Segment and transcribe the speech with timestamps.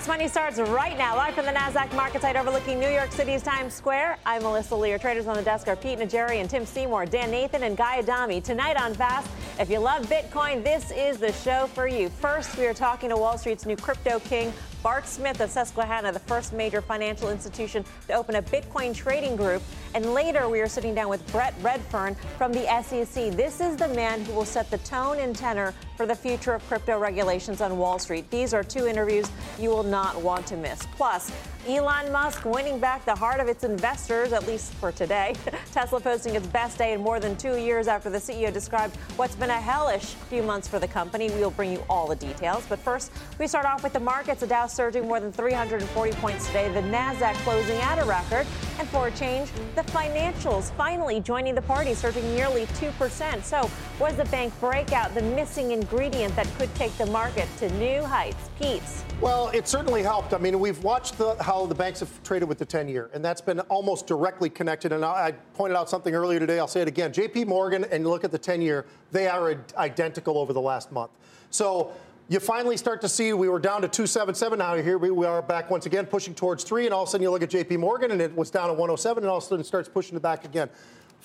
[0.00, 3.42] Fast Money starts right now, live from the NASDAQ market site overlooking New York City's
[3.42, 4.16] Times Square.
[4.24, 4.96] I'm Melissa Lee.
[4.96, 8.40] Traders on the desk are Pete Najarian and Tim Seymour, Dan Nathan, and Guy Adami.
[8.40, 9.28] Tonight on Fast,
[9.58, 12.08] if you love Bitcoin, this is the show for you.
[12.08, 16.20] First, we are talking to Wall Street's new crypto king, Bart Smith of Susquehanna, the
[16.20, 19.62] first major financial institution to open a Bitcoin trading group.
[19.94, 23.32] And later, we are sitting down with Brett Redfearn from the SEC.
[23.32, 26.66] This is the man who will set the tone and tenor for the future of
[26.66, 28.30] crypto regulations on Wall Street.
[28.30, 30.86] These are two interviews you will not want to miss.
[30.96, 31.30] Plus,
[31.68, 35.34] Elon Musk winning back the heart of its investors, at least for today.
[35.72, 39.36] Tesla posting its best day in more than two years after the CEO described what's
[39.36, 41.28] been a hellish few months for the company.
[41.28, 42.64] We'll bring you all the details.
[42.66, 44.40] But first, we start off with the markets.
[44.40, 46.72] The Dow surging more than 340 points today.
[46.72, 48.46] The Nasdaq closing at a record.
[48.78, 53.42] And for a change, the financials finally joining the party, surging nearly 2%.
[53.42, 58.02] So, was the bank breakout the missing ingredient that could take the market to new
[58.02, 58.48] heights?
[58.58, 58.82] Pete.
[59.20, 60.32] Well, it certainly helped.
[60.32, 63.22] I mean, we've watched the, how the banks have traded with the 10 year, and
[63.22, 64.92] that's been almost directly connected.
[64.92, 66.58] And I, I pointed out something earlier today.
[66.58, 67.12] I'll say it again.
[67.12, 71.10] JP Morgan and look at the 10 year, they are identical over the last month.
[71.50, 71.92] So,
[72.30, 75.68] you finally start to see we were down to 277 now here we are back
[75.68, 78.12] once again pushing towards 3 and all of a sudden you look at JP Morgan
[78.12, 80.22] and it was down at 107 and all of a sudden it starts pushing it
[80.22, 80.70] back again.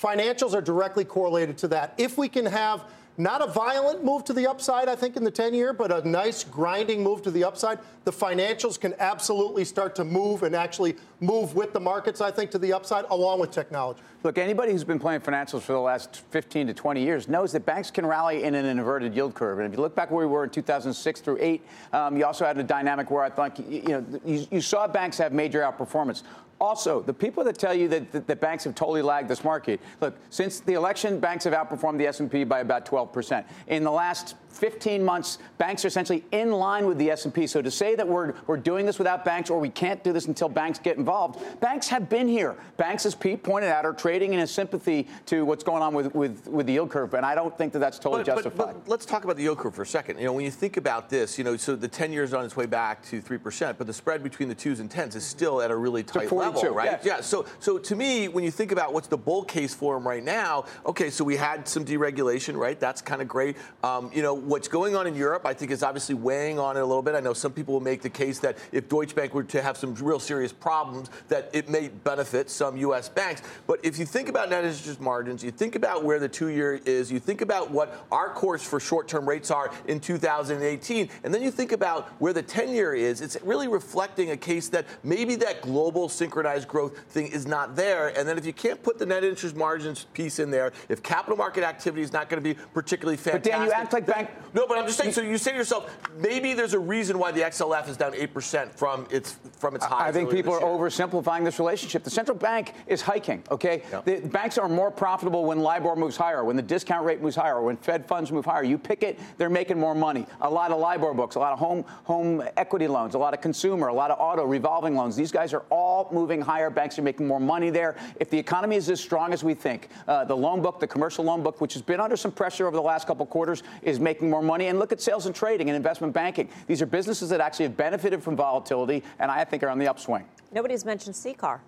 [0.01, 1.93] Financials are directly correlated to that.
[1.99, 2.85] If we can have
[3.17, 6.07] not a violent move to the upside, I think, in the 10 year, but a
[6.07, 7.79] nice grinding move to the upside.
[8.03, 12.51] The financials can absolutely start to move and actually move with the markets, I think,
[12.51, 14.01] to the upside, along with technology.
[14.23, 17.65] Look, anybody who's been playing financials for the last 15 to 20 years knows that
[17.65, 19.59] banks can rally in an inverted yield curve.
[19.59, 22.45] And if you look back where we were in 2006 through 8, um, you also
[22.45, 26.23] had a dynamic where I thought, you know, you, you saw banks have major outperformance.
[26.65, 30.17] Also, the people that tell you that, that, banks have totally lagged this market, look,
[30.31, 33.45] since the election, banks have outperformed the S&P by about 12%.
[33.67, 37.47] In the last 15 months, banks are essentially in line with the S&P.
[37.47, 40.25] So to say that we're, we're doing this without banks or we can't do this
[40.25, 42.55] until banks get involved, banks have been here.
[42.77, 46.13] Banks, as Pete pointed out, are trading in a sympathy to what's going on with,
[46.15, 47.13] with, with the yield curve.
[47.13, 48.57] And I don't think that that's totally but, justified.
[48.57, 50.19] But, but let's talk about the yield curve for a second.
[50.19, 52.55] You know, when you think about this, you know, so the 10 years on its
[52.55, 55.71] way back to 3%, but the spread between the twos and tens is still at
[55.71, 56.99] a really tight level, right?
[57.03, 57.21] Yeah.
[57.21, 60.23] So, so to me, when you think about what's the bull case for them right
[60.23, 62.79] now, okay, so we had some deregulation, right?
[62.79, 63.57] That's kind of great.
[63.83, 66.81] Um, you know, what's going on in Europe I think is obviously weighing on it
[66.81, 67.15] a little bit.
[67.15, 69.77] I know some people will make the case that if Deutsche Bank were to have
[69.77, 73.09] some real serious problems, that it may benefit some U.S.
[73.09, 73.41] banks.
[73.67, 77.11] But if you think about net interest margins, you think about where the two-year is,
[77.11, 81.51] you think about what our course for short-term rates are in 2018, and then you
[81.51, 86.07] think about where the 10-year is, it's really reflecting a case that maybe that global
[86.09, 88.17] synchronized growth thing is not there.
[88.17, 91.37] And then if you can't put the net interest margins piece in there, if capital
[91.37, 93.51] market activity is not going to be particularly fantastic.
[93.51, 94.29] But Dan, you act like bank.
[94.53, 97.31] No, but I'm just saying so you say to yourself, maybe there's a reason why
[97.31, 100.07] the XLF is down 8% from its from its high.
[100.07, 102.03] I think people are oversimplifying this relationship.
[102.03, 103.83] The central bank is hiking, okay?
[104.05, 107.61] The banks are more profitable when LIBOR moves higher, when the discount rate moves higher,
[107.61, 108.63] when Fed funds move higher.
[108.63, 110.25] You pick it, they're making more money.
[110.41, 113.41] A lot of LIBOR books, a lot of home home equity loans, a lot of
[113.41, 115.15] consumer, a lot of auto revolving loans.
[115.15, 116.69] These guys are all moving higher.
[116.69, 117.95] Banks are making more money there.
[118.19, 121.25] If the economy is as strong as we think, uh, the loan book, the commercial
[121.25, 124.24] loan book, which has been under some pressure over the last couple quarters, is making
[124.29, 124.67] more money.
[124.67, 126.49] And look at sales and trading and investment banking.
[126.67, 129.87] These are businesses that actually have benefited from volatility and I think are on the
[129.87, 130.25] upswing.
[130.51, 131.59] Nobody's mentioned CCAR.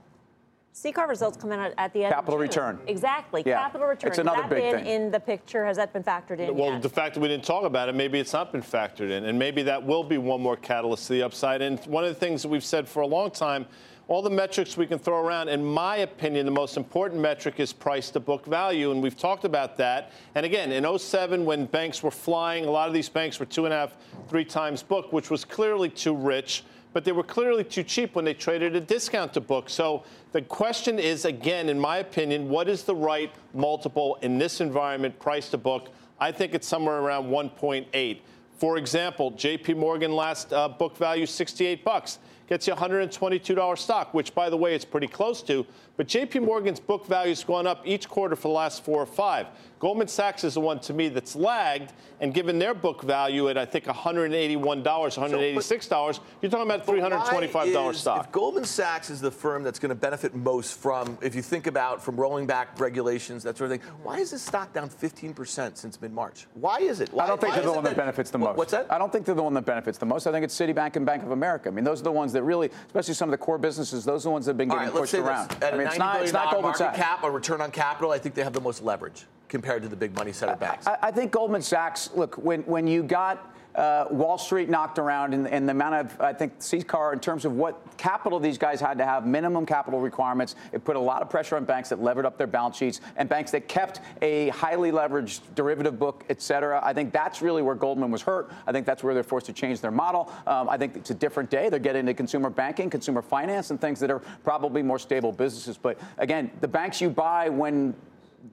[0.74, 1.88] CCAR results come out at the end.
[1.88, 2.10] Of the year.
[2.12, 2.80] Capital return.
[2.86, 3.42] Exactly.
[3.46, 3.64] Yeah.
[3.64, 4.10] Capital return.
[4.10, 5.04] It's another Has that big been thing.
[5.06, 5.66] in the picture?
[5.66, 6.56] Has that been factored in?
[6.56, 6.84] Well, yet?
[6.84, 9.40] the fact that we didn't talk about it, maybe it's not been factored in, and
[9.40, 11.64] maybe that will be one more catalyst to the upside.
[11.64, 13.66] And one of the things that we've said for a long time
[14.08, 15.50] all the metrics we can throw around.
[15.50, 19.44] In my opinion, the most important metric is price to book value, and we've talked
[19.44, 20.12] about that.
[20.36, 23.66] And again, in 07, when banks were flying, a lot of these banks were two
[23.66, 23.98] and a half,
[24.30, 26.64] three times book, which was clearly too rich.
[26.94, 29.70] But they were clearly too cheap when they traded a discount to book.
[29.70, 34.62] So the question is, again, in my opinion, what is the right multiple in this
[34.62, 35.90] environment, price to book?
[36.20, 38.20] I think it's somewhere around 1.8.
[38.58, 42.18] For example, JP Morgan last uh, book value 68 bucks.
[42.48, 45.66] Gets you $122 stock, which, by the way, it's pretty close to.
[45.98, 49.08] But JP Morgan's book value has gone up each quarter for the last four or
[49.08, 49.48] five.
[49.80, 53.58] Goldman Sachs is the one to me that's lagged, and given their book value at
[53.58, 58.26] I think $181, $186, so, you're talking about $325 is, stock.
[58.26, 61.68] If Goldman Sachs is the firm that's going to benefit most from, if you think
[61.68, 65.78] about from rolling back regulations, that sort of thing, why is this stock down 15%
[65.78, 66.48] since mid-March?
[66.56, 67.14] Why is it?
[67.14, 68.58] Why, I don't think they're the one that, that benefits the most.
[68.58, 68.92] What's that?
[68.92, 70.26] I don't think they're the one that benefits the most.
[70.26, 71.70] I think it's Citibank and Bank of America.
[71.70, 74.26] I mean, those are the ones that really, especially some of the core businesses, those
[74.26, 75.52] are the ones that have been getting right, pushed around.
[75.64, 76.98] At I mean, it's not, it's not Goldman Sachs.
[76.98, 79.96] cap, a return on capital, I think they have the most leverage compared to the
[79.96, 80.88] big money center banks.
[80.88, 85.34] I, I think Goldman Sachs, look, when, when you got uh, Wall Street knocked around
[85.34, 88.82] and, and, the amount of, I think, CCAR, in terms of what capital these guys
[88.82, 92.02] had to have, minimum capital requirements, it put a lot of pressure on banks that
[92.02, 96.42] levered up their balance sheets and banks that kept a highly leveraged derivative book, et
[96.42, 96.82] cetera.
[96.84, 98.52] I think that's really where Goldman was hurt.
[98.66, 100.32] I think that's where they're forced to change their model.
[100.48, 101.70] Um, I think it's a different day.
[101.70, 105.78] They're getting into consumer banking, consumer finance, and things that are probably more stable businesses.
[105.78, 107.94] But again, the banks you buy when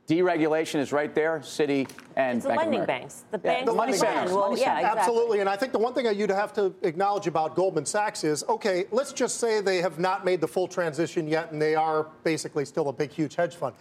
[0.07, 1.87] deregulation is right there, city
[2.17, 3.25] and it's the Bank lending banks.
[3.31, 4.33] The banks, the money banks.
[4.33, 5.01] Well, money yeah, exactly.
[5.01, 5.41] Absolutely.
[5.41, 8.45] And I think the one thing that you'd have to acknowledge about Goldman Sachs is
[8.49, 12.09] okay, let's just say they have not made the full transition yet and they are
[12.23, 13.75] basically still a big, huge hedge fund.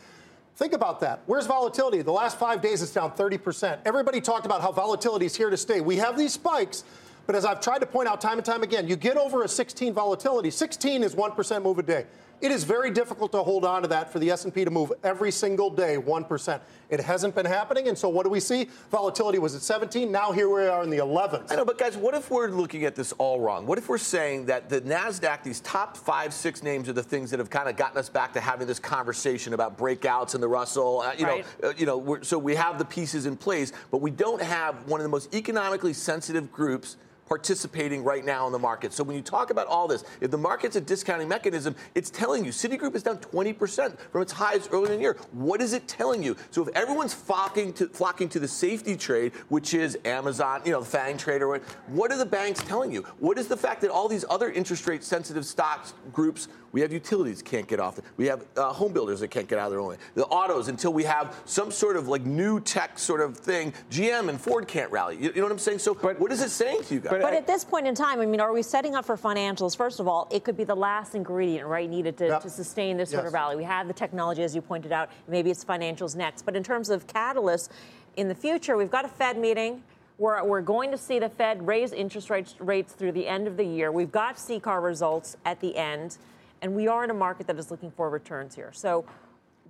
[0.56, 1.24] Think about that.
[1.26, 2.02] Where's volatility?
[2.02, 3.80] The last five days it's down 30%.
[3.86, 5.82] Everybody talked about how volatility is here to stay.
[5.82, 6.84] We have these spikes.
[7.26, 9.48] But as I've tried to point out time and time again, you get over a
[9.48, 10.52] 16 volatility.
[10.52, 12.06] 16 is 1% move a day.
[12.44, 15.32] It is very difficult to hold on to that for the S&P to move every
[15.32, 16.60] single day 1%.
[16.90, 18.68] It hasn't been happening, and so what do we see?
[18.92, 20.12] Volatility was at 17.
[20.12, 21.50] Now here we are in the 11s.
[21.50, 23.66] I know, but guys, what if we're looking at this all wrong?
[23.66, 27.32] What if we're saying that the Nasdaq, these top five, six names, are the things
[27.32, 30.48] that have kind of gotten us back to having this conversation about breakouts in the
[30.50, 31.00] Russell?
[31.00, 31.46] Uh, you right.
[31.62, 34.86] know, uh, you know, so we have the pieces in place, but we don't have
[34.90, 36.98] one of the most economically sensitive groups
[37.34, 38.94] participating right now in the market.
[38.94, 42.46] So when you talk about all this, if the market's a discounting mechanism, it's telling
[42.46, 45.18] you Citigroup is down 20% from its highs earlier in the year.
[45.32, 46.38] What is it telling you?
[46.52, 50.82] So if everyone's flocking to flocking to the safety trade, which is Amazon, you know,
[50.82, 51.58] the FANG trader,
[51.88, 53.02] what are the banks telling you?
[53.18, 56.92] What is the fact that all these other interest rate sensitive stocks groups we have
[56.92, 58.00] utilities can't get off.
[58.18, 59.98] We have uh, home builders that can't get out of their own way.
[60.16, 63.74] The autos until we have some sort of like new tech sort of thing.
[63.92, 65.16] GM and Ford can't rally.
[65.16, 65.80] You, you know what I'm saying?
[65.80, 67.12] So but, what is it saying to you guys?
[67.12, 69.16] But, but I, at this point in time, I mean, are we setting up for
[69.16, 69.78] financials?
[69.78, 72.42] First of all, it could be the last ingredient, right, needed to, yep.
[72.42, 73.56] to sustain this sort of rally.
[73.56, 75.12] We have the technology, as you pointed out.
[75.28, 76.42] Maybe it's financials next.
[76.42, 77.70] But in terms of catalysts,
[78.18, 79.84] in the future, we've got a Fed meeting.
[80.18, 83.58] We're, we're going to see the Fed raise interest rates, rates through the end of
[83.58, 83.92] the year.
[83.92, 86.18] We've got CCAR results at the end
[86.64, 88.72] and we are in a market that is looking for returns here.
[88.74, 89.06] So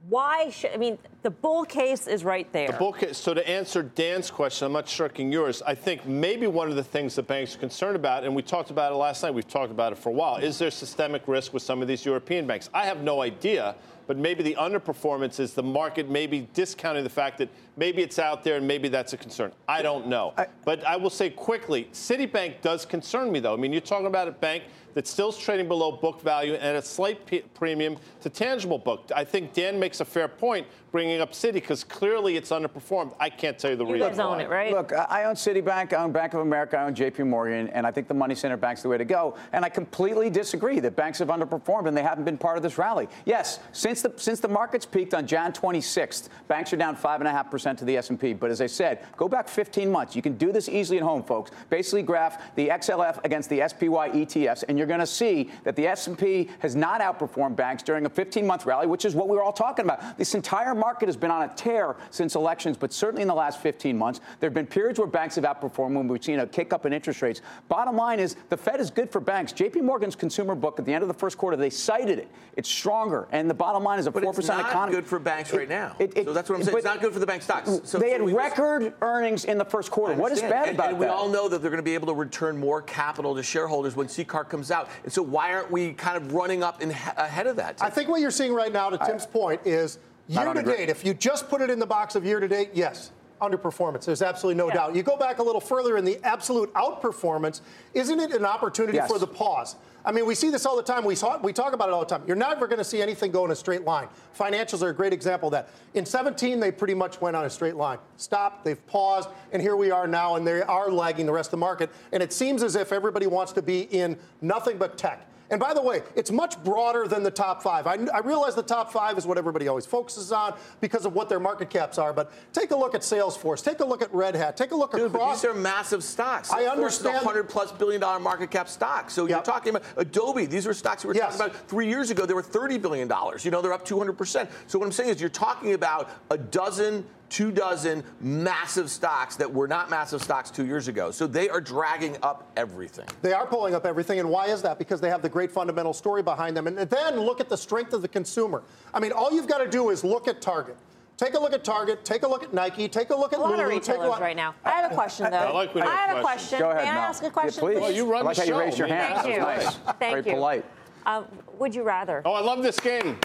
[0.09, 2.67] why should I mean the bull case is right there.
[2.67, 3.17] The bull case.
[3.17, 5.61] So to answer Dan's question, I'm not shirking yours.
[5.65, 8.69] I think maybe one of the things that banks are concerned about, and we talked
[8.69, 9.33] about it last night.
[9.33, 10.37] We've talked about it for a while.
[10.37, 12.69] Is there systemic risk with some of these European banks?
[12.73, 13.75] I have no idea.
[14.05, 17.47] But maybe the underperformance is the market maybe discounting the fact that
[17.77, 19.53] maybe it's out there and maybe that's a concern.
[19.67, 20.33] I don't know.
[20.37, 23.53] I, but I will say quickly, Citibank does concern me though.
[23.53, 24.63] I mean, you're talking about a bank
[24.93, 29.09] that still's trading below book value and at a slight p- premium to tangible book.
[29.15, 33.15] I think Dan makes a fair point bringing up Citi because clearly it's underperformed.
[33.19, 34.09] I can't tell you the you reason.
[34.09, 34.71] You guys own it, right?
[34.71, 37.23] Look, I own Citibank, I own Bank of America, I own J.P.
[37.23, 39.35] Morgan, and I think the money center bank's the way to go.
[39.53, 42.77] And I completely disagree that banks have underperformed and they haven't been part of this
[42.77, 43.09] rally.
[43.25, 47.27] Yes, since the since the markets peaked on Jan 26th, banks are down five and
[47.27, 48.33] a half percent to the S&P.
[48.33, 50.15] But as I said, go back 15 months.
[50.15, 51.49] You can do this easily at home, folks.
[51.71, 55.87] Basically, graph the XLF against the SPY ETFs, and you're going to see that the
[55.87, 59.51] S&P has not outperformed banks during a 15-month rally, which is what we were all
[59.51, 60.19] talking about.
[60.19, 63.61] This entire market has been on a tear since elections, but certainly in the last
[63.61, 66.73] 15 months, there have been periods where banks have outperformed when we've seen a kick
[66.73, 67.39] up in interest rates.
[67.69, 69.53] Bottom line is the Fed is good for banks.
[69.53, 72.27] JP Morgan's consumer book at the end of the first quarter, they cited it.
[72.57, 73.29] It's stronger.
[73.31, 74.97] And the bottom line is a but 4% it's not economy.
[74.97, 75.95] good for banks right now.
[75.99, 76.77] It, it, so that's what I'm saying.
[76.77, 77.79] It's not good for the bank stocks.
[77.85, 80.15] So, they had so record just, earnings in the first quarter.
[80.15, 80.89] What is bad and, about and that?
[80.89, 83.43] And we all know that they're going to be able to return more capital to
[83.43, 84.89] shareholders when CCAR comes out.
[85.03, 87.81] And so why aren't we kind of running up in, ahead of that?
[87.81, 90.89] I think what you're seeing right now, to Tim's I, point, is– Year to date,
[90.89, 93.11] if you just put it in the box of year to date, yes,
[93.41, 94.05] underperformance.
[94.05, 94.75] There's absolutely no yeah.
[94.75, 94.95] doubt.
[94.95, 97.61] You go back a little further in the absolute outperformance,
[97.93, 99.09] isn't it an opportunity yes.
[99.09, 99.75] for the pause?
[100.05, 101.05] I mean, we see this all the time.
[101.05, 102.23] We, saw, we talk about it all the time.
[102.27, 104.07] You're never going to see anything go in a straight line.
[104.37, 105.69] Financials are a great example of that.
[105.93, 107.99] In 17, they pretty much went on a straight line.
[108.17, 111.51] Stop, they've paused, and here we are now, and they are lagging the rest of
[111.51, 111.89] the market.
[112.11, 115.25] And it seems as if everybody wants to be in nothing but tech.
[115.53, 117.85] And by the way, it's much broader than the top five.
[117.85, 121.29] I, I realize the top five is what everybody always focuses on because of what
[121.29, 122.11] their market caps are.
[122.11, 123.63] But take a look at Salesforce.
[123.63, 124.57] Take a look at Red Hat.
[124.57, 125.43] Take a look Dude, across.
[125.43, 126.51] these are massive stocks.
[126.51, 127.17] I understand.
[127.17, 129.13] 100 plus billion dollar market cap stocks.
[129.13, 129.29] So yep.
[129.29, 130.47] you're talking about Adobe.
[130.47, 131.37] These were stocks we were yes.
[131.37, 132.25] talking about three years ago.
[132.25, 133.45] They were 30 billion dollars.
[133.45, 134.49] You know, they're up 200 percent.
[134.65, 139.51] So what I'm saying is, you're talking about a dozen two dozen massive stocks that
[139.51, 141.09] were not massive stocks two years ago.
[141.09, 143.07] So they are dragging up everything.
[143.23, 144.19] They are pulling up everything.
[144.19, 144.77] And why is that?
[144.77, 146.67] Because they have the great fundamental story behind them.
[146.67, 148.61] And then look at the strength of the consumer.
[148.93, 150.77] I mean, all you've got to do is look at Target.
[151.17, 152.05] Take a look at Target.
[152.05, 152.87] Take a look at Nike.
[152.87, 154.53] Take a look at a lot Lulu, of retailers right now.
[154.63, 155.37] I have a question though.
[155.37, 156.59] I, like I have a question.
[156.59, 157.03] Go ahead, May I Mel.
[157.03, 157.63] ask a question?
[157.63, 157.81] Yeah, please.
[157.81, 158.57] Well, you run I like the how show.
[158.59, 159.21] you raised your hand.
[159.21, 159.41] Thank you.
[159.41, 159.75] Nice.
[159.75, 160.31] Thank Very you.
[160.33, 160.65] polite.
[161.05, 161.23] Uh,
[161.57, 162.21] would you rather?
[162.25, 163.17] Oh, I love this game.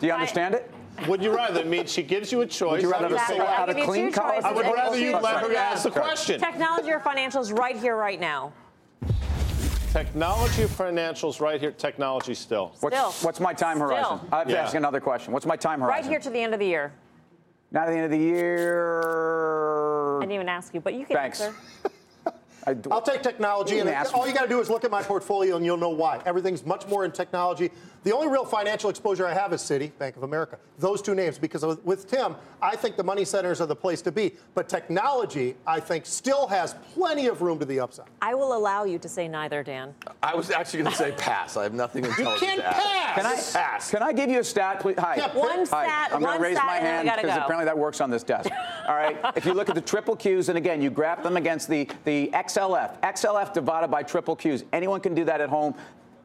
[0.00, 0.70] Do you understand it?
[1.08, 1.60] Would you rather?
[1.60, 2.72] It means she gives you a choice.
[2.72, 3.36] Would you rather exactly.
[3.36, 4.44] fill out a clean color?
[4.44, 6.40] I would rather you let her ask the question.
[6.40, 8.52] Technology or financials right here, right now?
[9.92, 11.70] Technology or financials right here.
[11.70, 12.74] Technology still.
[12.80, 13.12] What's, still.
[13.26, 14.18] what's my time horizon?
[14.18, 14.28] Still.
[14.32, 14.62] I have to Yeah.
[14.62, 15.32] ask another question.
[15.32, 16.04] What's my time horizon?
[16.04, 16.92] Right here to the end of the year.
[17.70, 20.18] Not at the end of the year.
[20.18, 21.40] I didn't even ask you, but you can Thanks.
[21.40, 21.56] answer.
[22.66, 25.02] I, I'll take technology, and ask all you got to do is look at my
[25.02, 26.20] portfolio, and you'll know why.
[26.26, 27.70] Everything's much more in technology.
[28.06, 30.60] The only real financial exposure I have is Citi, Bank of America.
[30.78, 34.12] Those two names, because with Tim, I think the money centers are the place to
[34.12, 34.36] be.
[34.54, 38.06] But technology, I think, still has plenty of room to the upside.
[38.22, 39.92] I will allow you to say neither, Dan.
[40.22, 41.56] I was actually going to say pass.
[41.56, 42.74] I have nothing intelligent can't to add.
[42.74, 43.16] pass.
[43.16, 43.34] Can I,
[43.64, 43.90] Pass.
[43.90, 44.94] can I give you a stat, please?
[45.00, 45.16] Hi.
[45.16, 45.64] Yeah, One Hi.
[45.64, 47.42] stat, I'm going to raise my and then we hand because go.
[47.42, 48.50] apparently that works on this desk.
[48.88, 49.18] All right.
[49.34, 52.28] If you look at the triple Qs, and again, you graph them against the, the
[52.34, 53.00] XLF.
[53.00, 54.62] XLF divided by triple Qs.
[54.72, 55.74] Anyone can do that at home.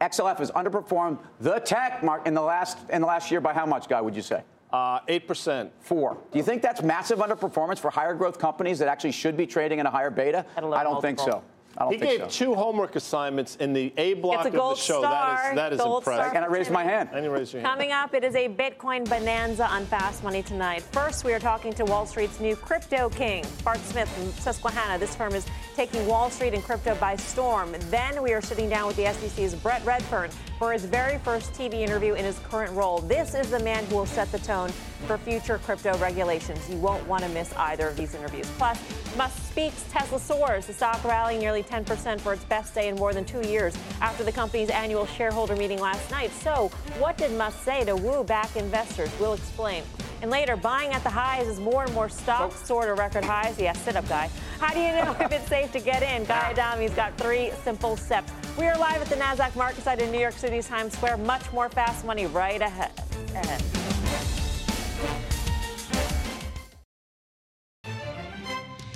[0.02, 3.64] XLF has underperformed the tech mark in the last in the last year by how
[3.64, 4.00] much, Guy?
[4.00, 4.42] Would you say?
[4.72, 5.70] Uh, 8%.
[5.80, 6.16] Four.
[6.32, 9.80] Do you think that's massive underperformance for higher growth companies that actually should be trading
[9.80, 10.46] in a higher beta?
[10.56, 11.42] At a I don't think so.
[11.82, 12.44] I don't He think gave so.
[12.46, 15.00] two homework assignments in the A block It's a of the show.
[15.00, 16.14] star, that is that is gold star.
[16.14, 16.36] impressive.
[16.36, 17.08] and I raised my hand.
[17.12, 17.72] And you raise your hand.
[17.72, 20.82] Coming up, it is a Bitcoin bonanza on Fast Money tonight.
[20.92, 24.96] First, we are talking to Wall Street's new crypto king, Bart Smith from Susquehanna.
[24.98, 27.74] This firm is taking Wall Street and crypto by storm.
[27.90, 30.30] Then we are sitting down with the SEC's Brett Redfearn
[30.62, 33.00] for his very first TV interview in his current role.
[33.00, 34.70] This is the man who will set the tone
[35.08, 36.70] for future crypto regulations.
[36.70, 38.48] You won't want to miss either of these interviews.
[38.58, 38.78] Plus,
[39.16, 40.66] Musk speaks, Tesla soars.
[40.66, 44.22] The stock rallying nearly 10% for its best day in more than two years after
[44.22, 46.30] the company's annual shareholder meeting last night.
[46.30, 46.68] So,
[47.00, 49.10] what did Musk say to woo back investors?
[49.18, 49.82] We'll explain.
[50.22, 53.58] And later, buying at the highs as more and more stocks soar to record highs.
[53.58, 54.30] Yeah, sit up, guy.
[54.60, 56.24] How do you know if it's safe to get in?
[56.24, 58.32] Guy Adami's got three simple steps.
[58.56, 61.16] We are live at the NASDAQ market site in New York City's Times Square.
[61.18, 62.92] Much more fast money right ahead.
[63.34, 63.62] ahead.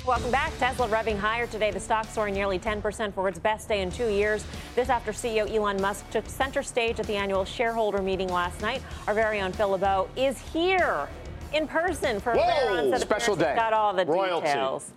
[0.07, 0.57] Welcome back.
[0.59, 1.73] Tesla revving higher today.
[1.73, 4.45] The stock soaring nearly 10% for its best day in two years.
[4.77, 8.83] This after CEO Elon Musk took center stage at the annual shareholder meeting last night.
[9.09, 11.09] Our very own Phil LeBeau is here
[11.53, 12.85] in person for a fair Whoa!
[12.85, 13.57] onset Special appearance.
[13.57, 13.61] day.
[13.61, 14.47] Got all the Royalty.
[14.47, 14.93] details.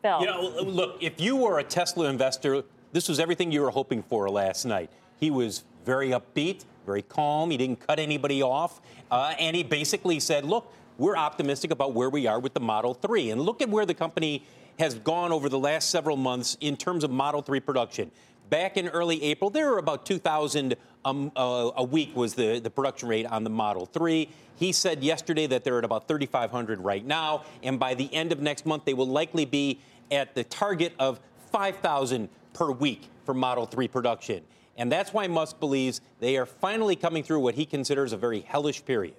[0.00, 0.20] Phil.
[0.20, 4.02] You know, look, if you were a Tesla investor, this was everything you were hoping
[4.02, 4.88] for last night.
[5.20, 7.50] He was very upbeat, very calm.
[7.50, 8.80] He didn't cut anybody off.
[9.10, 12.94] Uh, and he basically said, look, we're optimistic about where we are with the Model
[12.94, 13.30] 3.
[13.30, 14.44] And look at where the company
[14.78, 18.10] has gone over the last several months in terms of Model 3 production.
[18.50, 22.70] Back in early April, there were about 2,000 um, uh, a week was the, the
[22.70, 24.28] production rate on the Model 3.
[24.56, 28.40] He said yesterday that they're at about 3,500 right now, and by the end of
[28.40, 31.20] next month, they will likely be at the target of
[31.52, 34.42] 5,000 per week for Model 3 production.
[34.76, 38.40] And that's why Musk believes they are finally coming through what he considers a very
[38.40, 39.14] hellish period.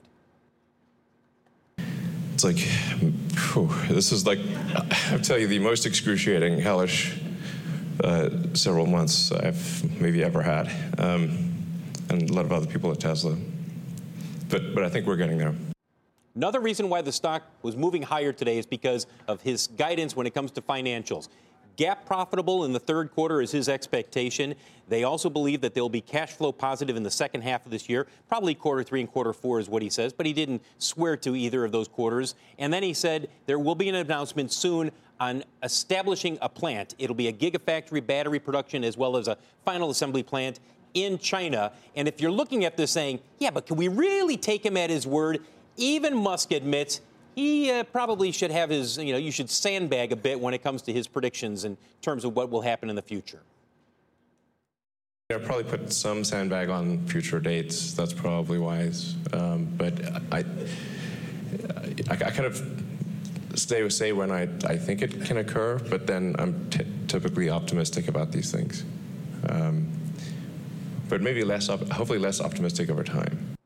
[2.38, 4.38] It's like, phew, this is like,
[5.12, 7.20] I'll tell you, the most excruciating, hellish
[8.04, 10.68] uh, several months I've maybe ever had,
[11.00, 11.52] um,
[12.12, 13.36] and a lot of other people at Tesla.
[14.50, 15.56] But but I think we're getting there.
[16.36, 20.28] Another reason why the stock was moving higher today is because of his guidance when
[20.28, 21.30] it comes to financials.
[21.78, 24.56] GAAP profitable in the third quarter is his expectation.
[24.90, 27.88] They also believe that they'll be cash flow positive in the second half of this
[27.88, 28.08] year.
[28.28, 31.36] Probably quarter three and quarter four is what he says, but he didn't swear to
[31.36, 32.34] either of those quarters.
[32.58, 36.96] And then he said there will be an announcement soon on establishing a plant.
[36.98, 40.60] It'll be a gigafactory battery production as well as a final assembly plant
[40.96, 41.74] in China.
[41.96, 44.90] And if you're looking at this saying, yeah, but can we really take him at
[44.90, 45.42] his word?
[45.76, 47.02] Even Musk admits
[47.38, 50.64] he uh, probably should have his, you know, you should sandbag a bit when it
[50.64, 53.42] comes to his predictions in terms of what will happen in the future.
[55.30, 57.94] I'll probably put some sandbag on future dates.
[57.94, 59.18] That's probably wise.
[59.34, 59.94] Um, but
[60.32, 60.40] I,
[62.10, 62.84] I, I kind of
[63.54, 68.08] stay say when I, I think it can occur, but then I'm t- typically optimistic
[68.08, 68.84] about these things.
[69.48, 69.88] Um,
[71.08, 73.57] but maybe less, hopefully less optimistic over time.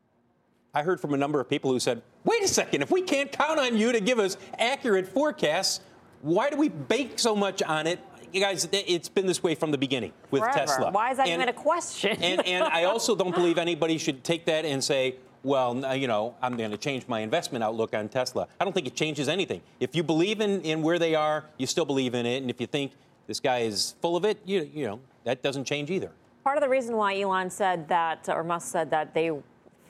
[0.74, 3.32] I heard from a number of people who said, wait a second, if we can't
[3.32, 5.82] count on you to give us accurate forecasts,
[6.22, 8.00] why do we bake so much on it?
[8.32, 10.60] You guys, it's been this way from the beginning with Forever.
[10.60, 10.92] Tesla.
[10.92, 12.18] Why is that and, even a question?
[12.22, 16.36] and, and I also don't believe anybody should take that and say, well, you know,
[16.42, 18.48] I'm going to change my investment outlook on Tesla.
[18.58, 19.62] I don't think it changes anything.
[19.82, 22.42] If you believe in, in where they are, you still believe in it.
[22.42, 22.94] And if you think
[23.28, 26.12] this guy is full of it, you, you know, that doesn't change either.
[26.46, 29.32] Part of the reason why Elon said that, or Musk said that they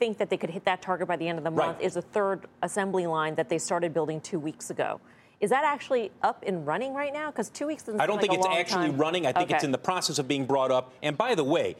[0.02, 1.86] think that they could hit that target by the end of the month right.
[1.86, 5.00] is a third assembly line that they started building two weeks ago.
[5.40, 7.30] Is that actually up and running right now?
[7.30, 7.88] Because two weeks.
[7.88, 8.98] I don't like think it's actually time.
[8.98, 9.26] running.
[9.26, 9.54] I think okay.
[9.54, 10.92] it's in the process of being brought up.
[11.04, 11.76] And by the way,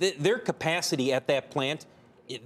[0.00, 1.86] th- their capacity at that plant,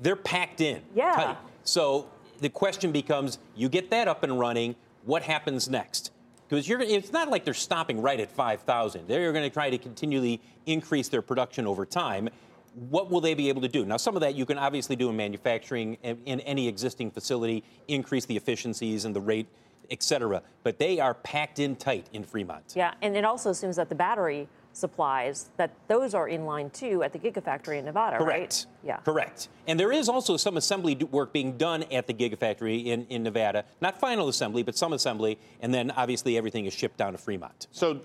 [0.03, 0.83] they're packed in.
[0.95, 1.15] Yeah.
[1.15, 1.37] Tight.
[1.65, 2.07] So
[2.41, 4.77] the question becomes: you get that up and running.
[5.07, 6.11] What happens next?
[6.51, 9.09] Because it's not like they're stopping right at 5,000.
[9.09, 12.29] They're going to try to continually increase their production over time
[12.75, 13.85] what will they be able to do?
[13.85, 17.63] Now, some of that you can obviously do in manufacturing in, in any existing facility,
[17.89, 19.47] increase the efficiencies and the rate,
[19.91, 20.43] et cetera.
[20.63, 22.75] But they are packed in tight in Fremont.
[22.75, 27.05] Yeah, and it also assumes that the battery supplies that those are in line too
[27.05, 28.41] at the Gigafactory in Nevada, Correct.
[28.41, 28.67] right?
[28.83, 28.97] Yeah.
[28.97, 29.49] Correct.
[29.69, 33.65] And there is also some assembly work being done at the Gigafactory in, in Nevada.
[33.81, 35.39] Not final assembly, but some assembly.
[35.61, 37.69] And then obviously everything is shipped down to Fremont.
[37.71, 38.01] So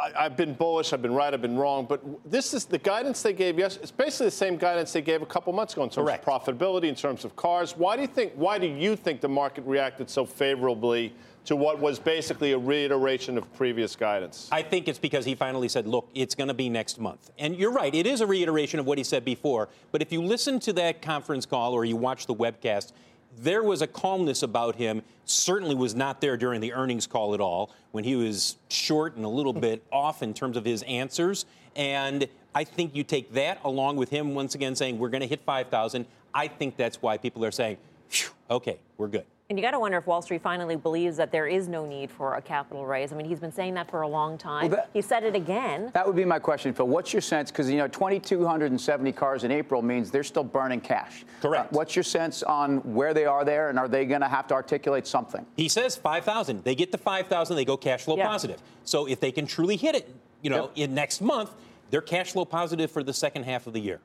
[0.00, 3.22] I, have been bullish, I've been right, I've been wrong, but this is the guidance
[3.22, 5.90] they gave yes, it's basically the same guidance they gave a couple months ago in
[5.90, 6.26] terms Correct.
[6.26, 7.76] of profitability, in terms of cars.
[7.76, 11.12] Why do you think why do you think the market reacted so favorably
[11.44, 14.48] to what was basically a reiteration of previous guidance?
[14.52, 17.30] I think it's because he finally said, look, it's going to be next month.
[17.38, 19.68] And you're right, it is a reiteration of what he said before.
[19.92, 22.92] But if you listen to that conference call or you watch the webcast,
[23.38, 25.02] there was a calmness about him.
[25.24, 29.24] Certainly was not there during the earnings call at all when he was short and
[29.24, 31.46] a little bit off in terms of his answers.
[31.76, 35.26] And I think you take that along with him once again saying we're going to
[35.26, 36.06] hit 5,000.
[36.34, 37.78] I think that's why people are saying,
[38.50, 39.24] okay, we're good.
[39.50, 42.08] And you got to wonder if Wall Street finally believes that there is no need
[42.08, 43.12] for a capital raise.
[43.12, 44.68] I mean, he's been saying that for a long time.
[44.68, 45.90] Well, that, he said it again.
[45.92, 46.86] That would be my question, Phil.
[46.86, 47.50] What's your sense?
[47.50, 51.24] Because, you know, 2,270 cars in April means they're still burning cash.
[51.42, 51.72] Correct.
[51.72, 54.46] Uh, what's your sense on where they are there, and are they going to have
[54.46, 55.44] to articulate something?
[55.56, 56.62] He says 5,000.
[56.62, 58.28] They get to 5,000, they go cash flow yeah.
[58.28, 58.62] positive.
[58.84, 60.90] So if they can truly hit it, you know, yep.
[60.90, 61.50] in next month,
[61.90, 64.00] they're cash flow positive for the second half of the year.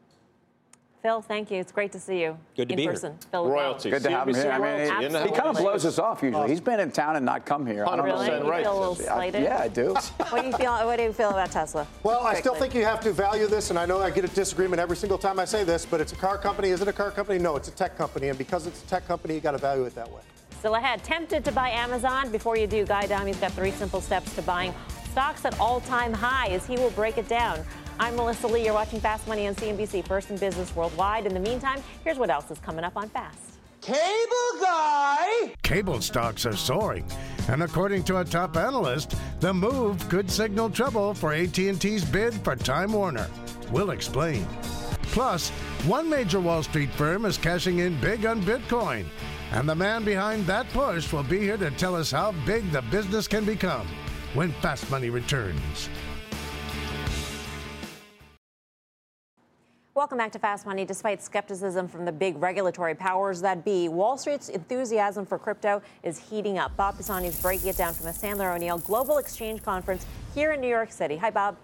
[1.06, 1.60] Phil, thank you.
[1.60, 2.36] It's great to see you.
[2.56, 3.12] Good to in be person.
[3.12, 3.20] here.
[3.30, 3.92] Phil Royalty.
[3.92, 4.50] Good to have him here.
[4.50, 6.50] I mean, he, he kind of blows us off usually.
[6.50, 7.86] He's been in town and not come here.
[7.86, 8.50] 100% really?
[8.50, 8.58] right.
[8.58, 9.44] You feel a little slighted?
[9.44, 9.94] Yeah, I do.
[10.30, 10.74] what do you feel?
[10.84, 11.86] What do you feel about Tesla?
[12.02, 12.38] Well, Quickly.
[12.38, 14.80] I still think you have to value this, and I know I get a disagreement
[14.80, 16.70] every single time I say this, but it's a car company.
[16.70, 17.38] Is it a car company?
[17.38, 19.84] No, it's a tech company, and because it's a tech company, you got to value
[19.84, 20.22] it that way.
[20.58, 21.04] Still ahead.
[21.04, 22.32] Tempted to buy Amazon?
[22.32, 24.74] Before you do, Guy Adami's got three simple steps to buying
[25.12, 26.66] stocks at all-time highs.
[26.66, 27.64] He will break it down.
[27.98, 28.66] I'm Melissa Lee.
[28.66, 31.26] You're watching Fast Money on CNBC, first in business worldwide.
[31.26, 33.60] In the meantime, here's what else is coming up on Fast.
[33.82, 35.54] Cable guy!
[35.64, 37.06] Cable stocks are soaring,
[37.48, 42.56] and according to a top analyst, the move could signal trouble for AT&T's bid for
[42.56, 43.30] Time Warner.
[43.72, 44.46] We'll explain.
[45.04, 45.50] Plus,
[45.86, 49.06] one major Wall Street firm is cashing in big on Bitcoin,
[49.52, 52.82] and the man behind that push will be here to tell us how big the
[52.84, 53.88] business can become
[54.34, 55.90] when Fast Money returns.
[59.96, 60.84] Welcome back to Fast Money.
[60.84, 66.20] Despite skepticism from the big regulatory powers that be, Wall Street's enthusiasm for crypto is
[66.20, 66.76] heating up.
[66.76, 70.60] Bob Pisani is breaking it down from the Sandler O'Neill Global Exchange Conference here in
[70.60, 71.16] New York City.
[71.16, 71.56] Hi, Bob.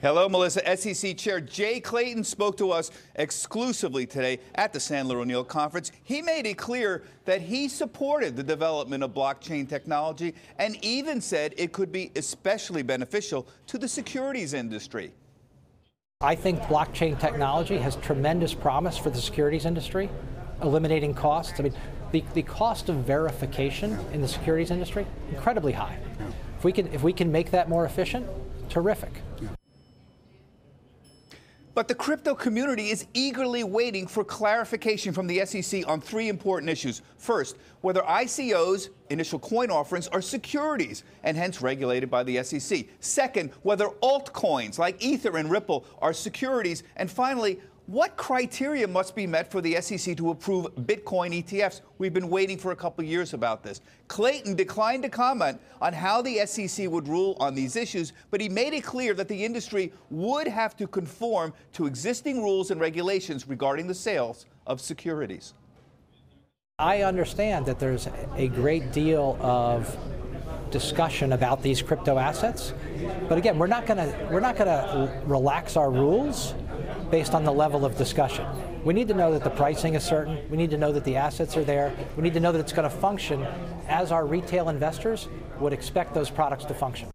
[0.00, 0.76] Hello, Melissa.
[0.76, 5.92] SEC Chair Jay Clayton spoke to us exclusively today at the Sandler O'Neill Conference.
[6.02, 11.54] He made it clear that he supported the development of blockchain technology and even said
[11.56, 15.12] it could be especially beneficial to the securities industry.
[16.22, 20.08] I think blockchain technology has tremendous promise for the securities industry,
[20.62, 21.58] eliminating costs.
[21.58, 21.74] I mean,
[22.12, 25.98] the, the cost of verification in the securities industry, incredibly high.
[26.58, 28.24] If we can, if we can make that more efficient,
[28.68, 29.10] terrific.
[31.74, 36.68] But the crypto community is eagerly waiting for clarification from the SEC on three important
[36.70, 37.00] issues.
[37.16, 42.86] First, whether ICOs, initial coin offerings, are securities and hence regulated by the SEC.
[43.00, 46.82] Second, whether altcoins like Ether and Ripple are securities.
[46.96, 51.80] And finally, what criteria must be met for the SEC to approve Bitcoin ETFs?
[51.98, 53.80] We've been waiting for a couple years about this.
[54.08, 58.48] Clayton declined to comment on how the SEC would rule on these issues, but he
[58.48, 63.48] made it clear that the industry would have to conform to existing rules and regulations
[63.48, 65.54] regarding the sales of securities.
[66.78, 69.96] I understand that there's a great deal of
[70.70, 72.72] discussion about these crypto assets.
[73.28, 76.54] But again, we're not going to we're not going to relax our rules
[77.12, 78.46] based on the level of discussion.
[78.84, 80.38] We need to know that the pricing is certain.
[80.48, 81.92] We need to know that the assets are there.
[82.16, 83.46] We need to know that it's going to function
[83.86, 85.28] as our retail investors
[85.60, 87.10] would expect those products to function.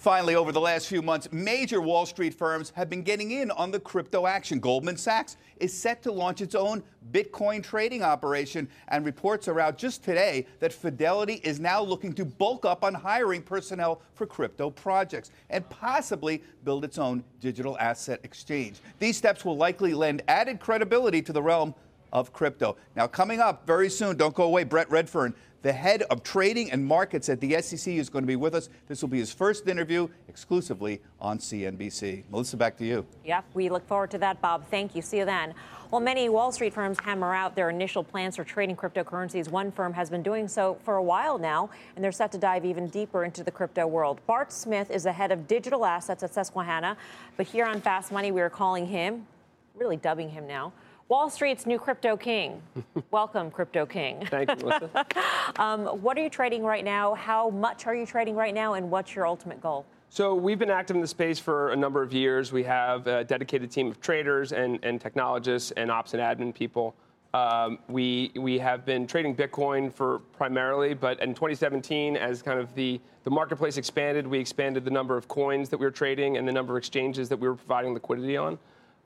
[0.00, 3.70] Finally, over the last few months, major Wall Street firms have been getting in on
[3.70, 4.58] the crypto action.
[4.58, 6.82] Goldman Sachs is set to launch its own
[7.12, 12.24] Bitcoin trading operation, and reports are out just today that Fidelity is now looking to
[12.24, 18.20] bulk up on hiring personnel for crypto projects and possibly build its own digital asset
[18.22, 18.78] exchange.
[19.00, 21.74] These steps will likely lend added credibility to the realm
[22.12, 22.76] of crypto.
[22.96, 26.84] Now, coming up very soon, don't go away, Brett Redfearn, the head of trading and
[26.84, 28.70] markets at the SEC is going to be with us.
[28.88, 32.24] This will be his first interview exclusively on CNBC.
[32.30, 33.04] Melissa, back to you.
[33.26, 34.64] Yep, we look forward to that, Bob.
[34.70, 35.02] Thank you.
[35.02, 35.54] See you then.
[35.90, 39.92] While many Wall Street firms hammer out their initial plans for trading cryptocurrencies, one firm
[39.92, 43.24] has been doing so for a while now, and they're set to dive even deeper
[43.24, 44.20] into the crypto world.
[44.26, 46.96] Bart Smith is the head of digital assets at Susquehanna,
[47.36, 49.26] but here on Fast Money, we are calling him,
[49.74, 50.72] really dubbing him now,
[51.10, 52.62] Wall Street's new crypto king.
[53.10, 54.24] Welcome, crypto king.
[54.26, 55.04] Thank you, Melissa.
[55.56, 57.14] um, what are you trading right now?
[57.14, 58.74] How much are you trading right now?
[58.74, 59.84] And what's your ultimate goal?
[60.08, 62.52] So we've been active in the space for a number of years.
[62.52, 66.94] We have a dedicated team of traders and, and technologists and ops and admin people.
[67.34, 72.72] Um, we we have been trading Bitcoin for primarily, but in 2017, as kind of
[72.76, 76.46] the the marketplace expanded, we expanded the number of coins that we were trading and
[76.46, 78.60] the number of exchanges that we were providing liquidity on.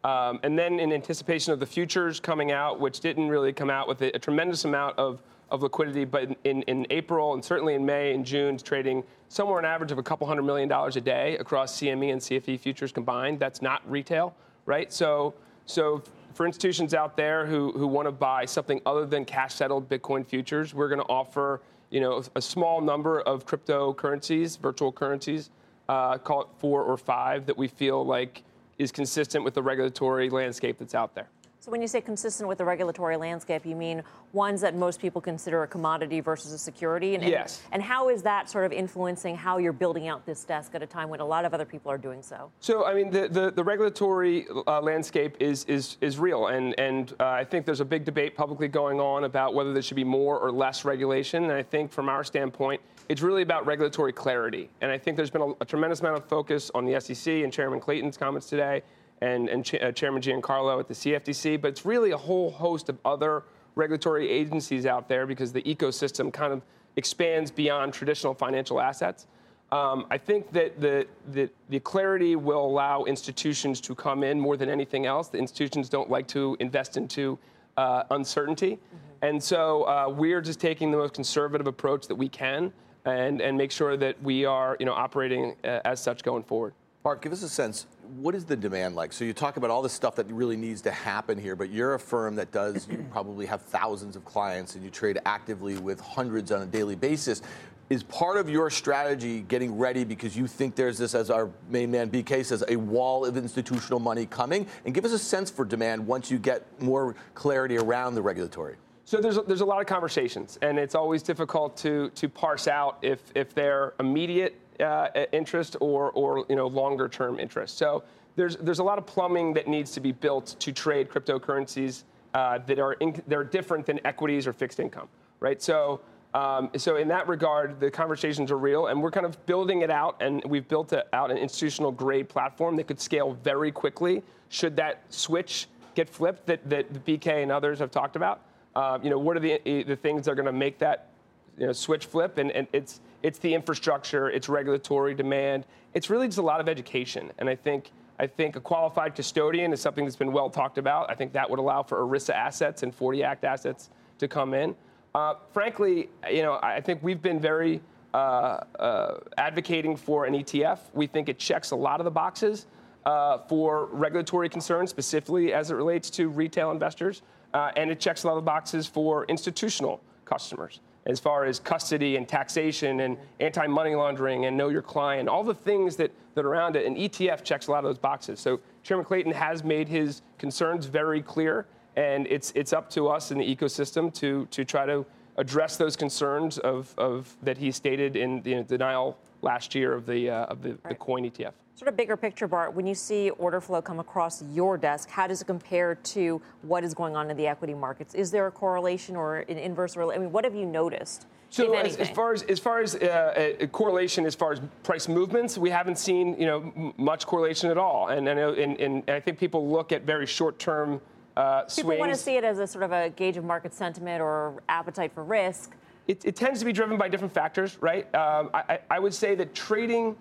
[0.04, 3.88] Um, and then in anticipation of the futures coming out, which didn't really come out
[3.88, 7.86] with a, a tremendous amount of, of liquidity, but in, in, April and certainly in
[7.86, 11.38] May and June, trading somewhere an average of a couple hundred million dollars a day
[11.38, 13.38] across CME and CFE futures combined.
[13.38, 14.34] That's not retail,
[14.66, 14.92] right?
[14.92, 15.32] So,
[15.64, 16.02] so
[16.34, 20.26] for institutions out there who, who want to buy something other than cash settled Bitcoin
[20.26, 25.48] futures, we're going to offer you know, a small number of cryptocurrencies, virtual currencies,
[25.88, 28.42] uh, call it four or five, that we feel like
[28.78, 31.28] is consistent with the regulatory landscape that's out there.
[31.64, 34.02] So when you say consistent with the regulatory landscape, you mean
[34.34, 37.14] ones that most people consider a commodity versus a security?
[37.14, 37.62] And, yes.
[37.72, 40.82] And, and how is that sort of influencing how you're building out this desk at
[40.82, 42.50] a time when a lot of other people are doing so?
[42.60, 46.48] So, I mean, the, the, the regulatory uh, landscape is, is, is real.
[46.48, 49.80] And, and uh, I think there's a big debate publicly going on about whether there
[49.80, 51.44] should be more or less regulation.
[51.44, 54.68] And I think from our standpoint, it's really about regulatory clarity.
[54.82, 57.50] And I think there's been a, a tremendous amount of focus on the SEC and
[57.50, 58.82] Chairman Clayton's comments today
[59.20, 62.88] and, and Ch- uh, Chairman Giancarlo at the CFTC, but it's really a whole host
[62.88, 66.62] of other regulatory agencies out there because the ecosystem kind of
[66.96, 69.26] expands beyond traditional financial assets.
[69.72, 74.56] Um, I think that the, the, the, clarity will allow institutions to come in more
[74.56, 75.28] than anything else.
[75.28, 77.38] The institutions don't like to invest into
[77.76, 78.72] uh, uncertainty.
[78.76, 79.26] Mm-hmm.
[79.26, 82.72] And so uh, we're just taking the most conservative approach that we can
[83.04, 86.74] and, and make sure that we are you know, operating uh, as such going forward.
[87.04, 87.86] Mark, give us a sense.
[88.16, 89.12] What is the demand like?
[89.12, 91.94] So you talk about all the stuff that really needs to happen here, but you're
[91.94, 96.00] a firm that does, you probably have thousands of clients and you trade actively with
[96.00, 97.42] hundreds on a daily basis.
[97.90, 101.90] Is part of your strategy getting ready because you think there's this, as our main
[101.90, 104.66] man BK says, a wall of institutional money coming?
[104.86, 108.76] And give us a sense for demand once you get more clarity around the regulatory.
[109.06, 112.66] So there's a, there's a lot of conversations, and it's always difficult to to parse
[112.66, 117.78] out if if they're immediate uh, interest or, or you know, longer term interest.
[117.78, 118.02] So
[118.36, 122.58] there's, there's a lot of plumbing that needs to be built to trade cryptocurrencies uh,
[122.66, 125.08] that are, in, that are different than equities or fixed income,
[125.40, 125.62] right?
[125.62, 126.00] So,
[126.34, 129.90] um, so in that regard, the conversations are real, and we're kind of building it
[129.90, 134.22] out, and we've built a, out an institutional grade platform that could scale very quickly
[134.48, 138.40] should that switch get flipped that, that BK and others have talked about.
[138.74, 141.10] Uh, you know, what are the, the things that are going to make that
[141.56, 142.38] you know, switch flip?
[142.38, 145.64] And, and it's, it's the infrastructure, it's regulatory demand.
[145.94, 147.32] It's really just a lot of education.
[147.38, 151.10] And I think I think a qualified custodian is something that's been well talked about.
[151.10, 154.76] I think that would allow for ERISA assets and 40 Act assets to come in.
[155.16, 157.80] Uh, frankly, you know, I think we've been very
[158.12, 160.78] uh, uh, advocating for an ETF.
[160.92, 162.66] We think it checks a lot of the boxes
[163.04, 167.22] uh, for regulatory concerns, specifically as it relates to retail investors,
[167.54, 171.58] uh, and it checks a lot of the boxes for institutional customers as far as
[171.58, 176.44] custody and taxation and anti-money laundering and know your client, all the things that, that
[176.44, 176.86] are around it.
[176.86, 178.40] And ETF checks a lot of those boxes.
[178.40, 183.30] So Chairman Clayton has made his concerns very clear, and it's, it's up to us
[183.30, 185.04] in the ecosystem to, to try to
[185.36, 190.30] address those concerns of, of that he stated in the denial last year of the
[190.30, 190.88] uh, of the, right.
[190.88, 191.52] the coin ETF.
[191.76, 195.26] Sort of bigger picture, Bart, when you see order flow come across your desk, how
[195.26, 198.14] does it compare to what is going on in the equity markets?
[198.14, 200.22] Is there a correlation or an inverse relation?
[200.22, 201.26] I mean, what have you noticed?
[201.50, 205.08] So as, as, far as as far as uh, a correlation as far as price
[205.08, 209.10] movements, we haven't seen you know m- much correlation at all, and, and, and, and
[209.10, 211.00] I think people look at very short term
[211.36, 212.00] uh, People swings.
[212.00, 215.12] want to see it as a sort of a gauge of market sentiment or appetite
[215.12, 215.76] for risk.
[216.06, 218.12] It, it tends to be driven by different factors, right?
[218.14, 220.16] Um, I, I would say that trading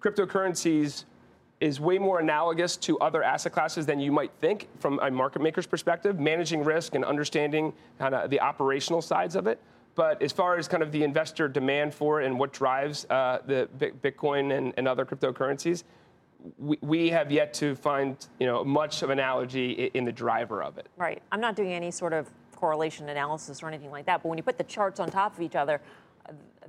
[0.00, 1.04] cryptocurrencies
[1.60, 5.42] is way more analogous to other asset classes than you might think from a market
[5.42, 9.60] maker's perspective, managing risk and understanding kind of the operational sides of it.
[9.96, 13.40] But as far as kind of the investor demand for it and what drives uh,
[13.44, 15.82] the Bitcoin and, and other cryptocurrencies,
[16.56, 20.78] we, we have yet to find you know much of analogy in the driver of
[20.78, 20.86] it.
[20.96, 21.20] Right.
[21.32, 24.22] I'm not doing any sort of correlation analysis or anything like that.
[24.22, 25.80] But when you put the charts on top of each other,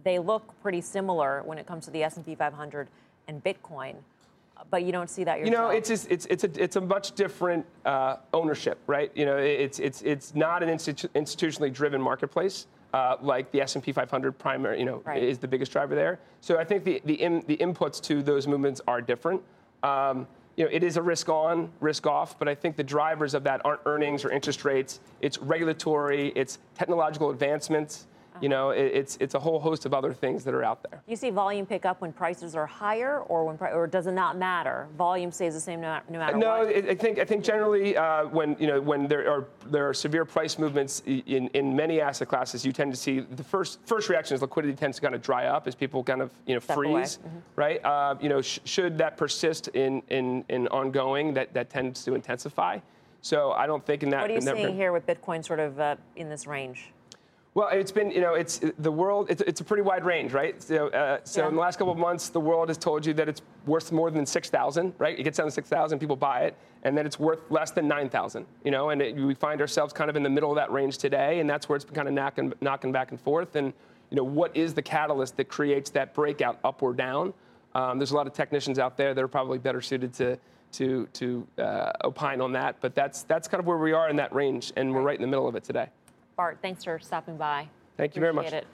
[0.03, 2.87] they look pretty similar when it comes to the S&P 500
[3.29, 3.95] and Bitcoin.
[4.69, 5.53] But you don't see that yourself.
[5.53, 9.09] You know, it's just, it's it's a it's a much different uh, ownership, right?
[9.15, 12.67] You know, it's it's it's not an institu- institutionally driven marketplace.
[12.91, 15.21] Uh, like the S&P 500 primary, you know, right.
[15.21, 16.19] is the biggest driver there.
[16.41, 19.43] So I think the the, in, the inputs to those movements are different.
[19.83, 23.35] Um, you know, it is a risk on, risk off, but I think the drivers
[23.35, 24.99] of that aren't earnings or interest rates.
[25.21, 28.07] It's regulatory, it's technological advancements,
[28.41, 31.01] you know, it, it's it's a whole host of other things that are out there.
[31.07, 34.37] You see volume pick up when prices are higher, or when or does it not
[34.37, 34.87] matter?
[34.97, 36.89] Volume stays the same no, no matter no, what.
[36.89, 40.25] I think I think generally uh, when you know when there are there are severe
[40.25, 44.35] price movements in, in many asset classes, you tend to see the first first reaction
[44.35, 46.75] is liquidity tends to kind of dry up as people kind of you know Step
[46.75, 47.37] freeze, mm-hmm.
[47.55, 47.83] right?
[47.83, 52.15] Uh, you know, sh- should that persist in in in ongoing, that that tends to
[52.15, 52.79] intensify.
[53.21, 54.21] So I don't think in that.
[54.21, 56.91] What are you seeing here with Bitcoin sort of uh, in this range?
[57.55, 60.61] Well, it's been, you know, it's the world, it's, it's a pretty wide range, right?
[60.61, 61.49] So, uh, so yeah.
[61.49, 64.11] in the last couple of months, the world has told you that it's worth more
[64.11, 65.17] than 6,000, right?
[65.17, 68.45] It gets down to 6,000, people buy it, and then it's worth less than 9,000,
[68.63, 70.99] you know, and it, we find ourselves kind of in the middle of that range
[70.99, 73.55] today, and that's where it's been kind of knocking, knocking back and forth.
[73.55, 73.73] And,
[74.11, 77.33] you know, what is the catalyst that creates that breakout up or down?
[77.73, 80.37] Um, there's a lot of technicians out there that are probably better suited to,
[80.73, 84.15] to, to uh, opine on that, but that's, that's kind of where we are in
[84.17, 85.89] that range, and we're right in the middle of it today.
[86.39, 87.67] Bart, thanks for stopping by.
[87.97, 88.53] Thank you very much.
[88.53, 88.65] It.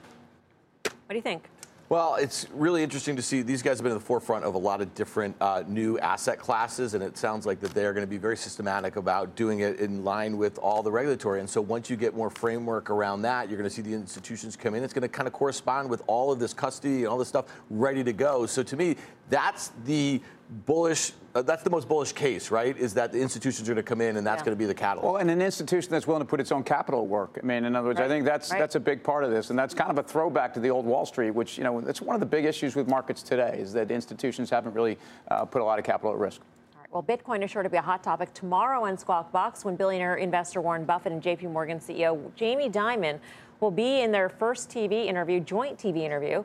[0.84, 1.48] What do you think?
[1.88, 4.58] Well, it's really interesting to see these guys have been in the forefront of a
[4.58, 8.06] lot of different uh, new asset classes, and it sounds like that they are going
[8.06, 11.40] to be very systematic about doing it in line with all the regulatory.
[11.40, 14.54] And so once you get more framework around that, you're going to see the institutions
[14.54, 14.84] come in.
[14.84, 17.46] It's going to kind of correspond with all of this custody and all this stuff
[17.68, 18.46] ready to go.
[18.46, 18.94] So to me,
[19.28, 22.74] that's the bullish uh, that's the most bullish case, right?
[22.78, 24.46] Is that the institutions are going to come in and that's yeah.
[24.46, 25.04] going to be the catalyst.
[25.04, 27.38] Well, and an institution that's willing to put its own capital at work.
[27.42, 28.06] I mean, in other words, right.
[28.06, 28.58] I think that's right.
[28.58, 30.86] that's a big part of this, and that's kind of a throwback to the old
[30.86, 33.74] Wall Street, which you know that's one of the big issues with markets today is
[33.74, 34.96] that institutions haven't really
[35.28, 36.40] uh, put a lot of capital at risk.
[36.74, 39.62] All right, well, Bitcoin is sure to be a hot topic tomorrow on Squawk Box
[39.62, 43.18] when billionaire investor Warren Buffett and JP Morgan CEO Jamie Dimon
[43.60, 46.44] will be in their first TV interview, joint TV interview.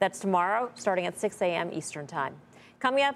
[0.00, 1.70] That's tomorrow, starting at 6 a.m.
[1.72, 2.34] Eastern Time.
[2.82, 3.14] Coming up,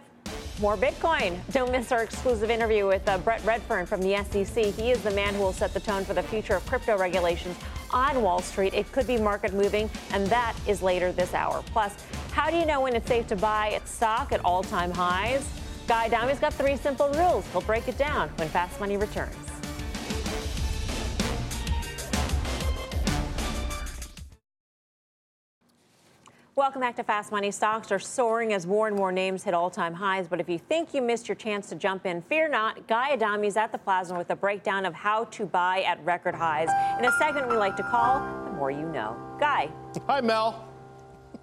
[0.61, 1.41] more Bitcoin.
[1.51, 4.67] Don't miss our exclusive interview with uh, Brett Redfearn from the SEC.
[4.67, 7.57] He is the man who will set the tone for the future of crypto regulations
[7.91, 8.75] on Wall Street.
[8.75, 11.65] It could be market moving, and that is later this hour.
[11.73, 11.93] Plus,
[12.31, 15.45] how do you know when it's safe to buy its stock at all time highs?
[15.89, 17.45] Guy Adami's got three simple rules.
[17.51, 19.46] He'll break it down when Fast Money returns.
[26.57, 27.51] Welcome back to Fast Money.
[27.51, 30.27] Stocks are soaring as more and more names hit all time highs.
[30.27, 32.89] But if you think you missed your chance to jump in, fear not.
[32.89, 36.35] Guy Adami is at the Plaza with a breakdown of how to buy at record
[36.35, 39.19] highs in a segment we like to call The More You Know.
[39.39, 39.69] Guy.
[40.07, 40.67] Hi, Mel.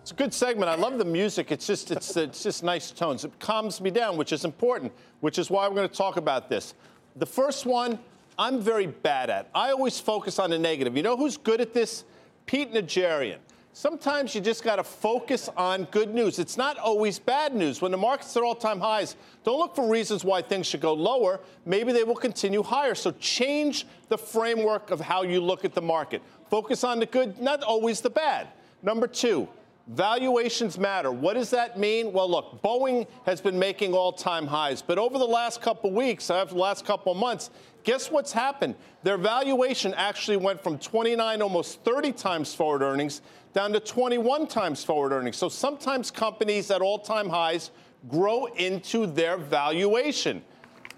[0.01, 0.67] It's a good segment.
[0.67, 1.51] I love the music.
[1.51, 3.23] It's just it's it's just nice tones.
[3.23, 6.49] It calms me down, which is important, which is why we're going to talk about
[6.49, 6.73] this.
[7.17, 7.99] The first one
[8.39, 9.47] I'm very bad at.
[9.53, 10.97] I always focus on the negative.
[10.97, 12.03] You know who's good at this?
[12.47, 13.37] Pete Najarian.
[13.75, 16.37] Sometimes you just got to focus on good news.
[16.37, 17.81] It's not always bad news.
[17.81, 20.93] When the market's are all time highs, don't look for reasons why things should go
[20.93, 21.39] lower.
[21.65, 22.93] Maybe they will continue higher.
[22.93, 26.21] So change the framework of how you look at the market.
[26.51, 28.49] Focus on the good, not always the bad.
[28.83, 29.47] Number two,
[29.87, 31.11] Valuations matter.
[31.11, 32.13] What does that mean?
[32.13, 36.29] Well, look, Boeing has been making all time highs, but over the last couple weeks,
[36.29, 37.49] after the last couple of months,
[37.83, 38.75] guess what's happened?
[39.03, 43.21] Their valuation actually went from 29, almost 30 times forward earnings
[43.53, 45.35] down to 21 times forward earnings.
[45.35, 47.71] So sometimes companies at all time highs
[48.07, 50.43] grow into their valuation.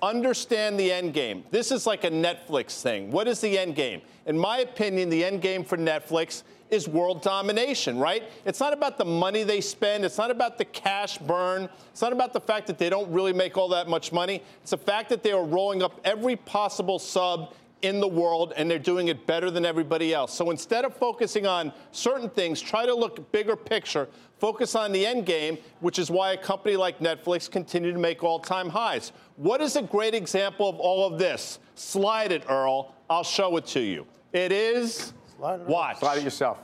[0.04, 1.43] Understand the end game.
[1.50, 3.10] This is like a Netflix thing.
[3.10, 4.02] What is the end game?
[4.28, 6.43] In my opinion, the end game for Netflix
[6.76, 8.24] is world domination, right?
[8.46, 10.06] It's not about the money they spend.
[10.06, 11.70] It's not about the cash burn.
[11.92, 14.44] It's not about the fact that they don't really make all that much money.
[14.62, 18.70] It's the fact that they are rolling up every possible sub in the world and
[18.70, 20.34] they're doing it better than everybody else.
[20.34, 24.08] So instead of focusing on certain things, try to look bigger picture,
[24.40, 28.24] focus on the end game, which is why a company like Netflix continue to make
[28.24, 29.12] all-time highs.
[29.36, 31.60] What is a great example of all of this?
[31.76, 32.94] Slide it, Earl.
[33.10, 34.08] I'll show it to you.
[34.34, 36.00] It is watch.
[36.00, 36.60] Slide it yourself.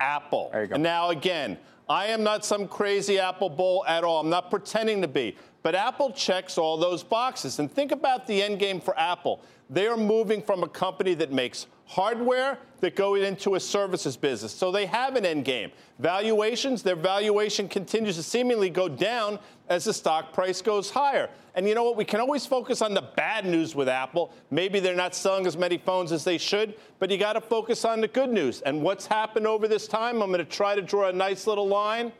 [0.00, 0.50] Apple.
[0.52, 0.74] There you go.
[0.74, 4.20] And now again, I am not some crazy Apple bull at all.
[4.20, 5.36] I'm not pretending to be.
[5.62, 7.58] But Apple checks all those boxes.
[7.58, 9.40] And think about the end game for Apple.
[9.70, 14.52] They are moving from a company that makes hardware that go into a services business.
[14.52, 15.72] So they have an end game.
[15.98, 21.28] Valuations, their valuation continues to seemingly go down as the stock price goes higher.
[21.54, 21.96] And you know what?
[21.96, 24.32] We can always focus on the bad news with Apple.
[24.50, 27.84] Maybe they're not selling as many phones as they should, but you got to focus
[27.84, 28.60] on the good news.
[28.62, 31.66] And what's happened over this time, I'm going to try to draw a nice little
[31.66, 32.12] line.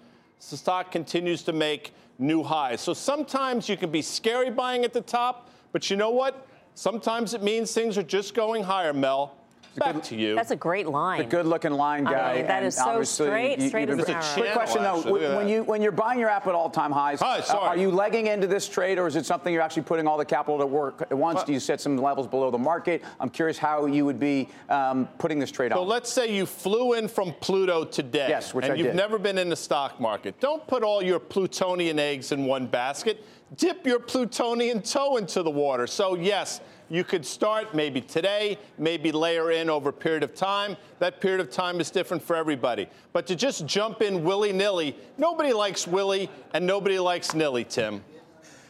[0.51, 2.81] The stock continues to make new highs.
[2.81, 6.47] So sometimes you can be scary buying at the top, but you know what?
[6.75, 9.38] Sometimes it means things are just going higher, Mel.
[9.79, 10.35] Back to you.
[10.35, 11.19] That's a great line.
[11.19, 12.35] The good-looking line I guy.
[12.37, 14.35] mean, that and is so obviously straight, you- straight you've as been- an arrow.
[14.35, 17.21] Quick question though: Actually, look when you when you're buying your app at all-time highs,
[17.21, 20.07] Hi, uh, are you legging into this trade, or is it something you're actually putting
[20.07, 21.43] all the capital to work at once?
[21.45, 23.03] Do you set some levels below the market?
[23.21, 25.79] I'm curious how you would be um, putting this trade off.
[25.79, 25.89] So on.
[25.89, 28.27] let's say you flew in from Pluto today.
[28.29, 28.97] Yes, which and I you've did.
[28.97, 30.39] never been in the stock market.
[30.41, 33.25] Don't put all your plutonian eggs in one basket.
[33.57, 35.87] Dip your plutonian toe into the water.
[35.87, 40.77] So yes, you could start maybe today, maybe layer in over a period of time.
[40.99, 42.89] That period of time is different for everybody.
[43.13, 48.03] But to just jump in willy-nilly, nobody likes willy and nobody likes nilly, Tim.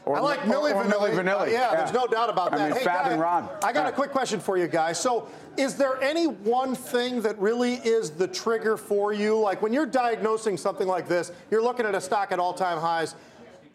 [0.07, 1.11] I like Milli or Vanilli.
[1.11, 1.41] Milli Vanilli.
[1.43, 1.77] Uh, yeah, Yeah.
[1.77, 2.69] there's no doubt about I that.
[2.71, 3.47] mean, hey, Fab guy, and Ron.
[3.63, 3.89] I got Yeah.
[3.91, 4.99] a quick question for you guys.
[4.99, 5.29] So,
[5.59, 9.39] is there any one thing that really is the trigger for you?
[9.39, 13.17] Like when you're diagnosing something like this, you're looking at a stock at all-time highs.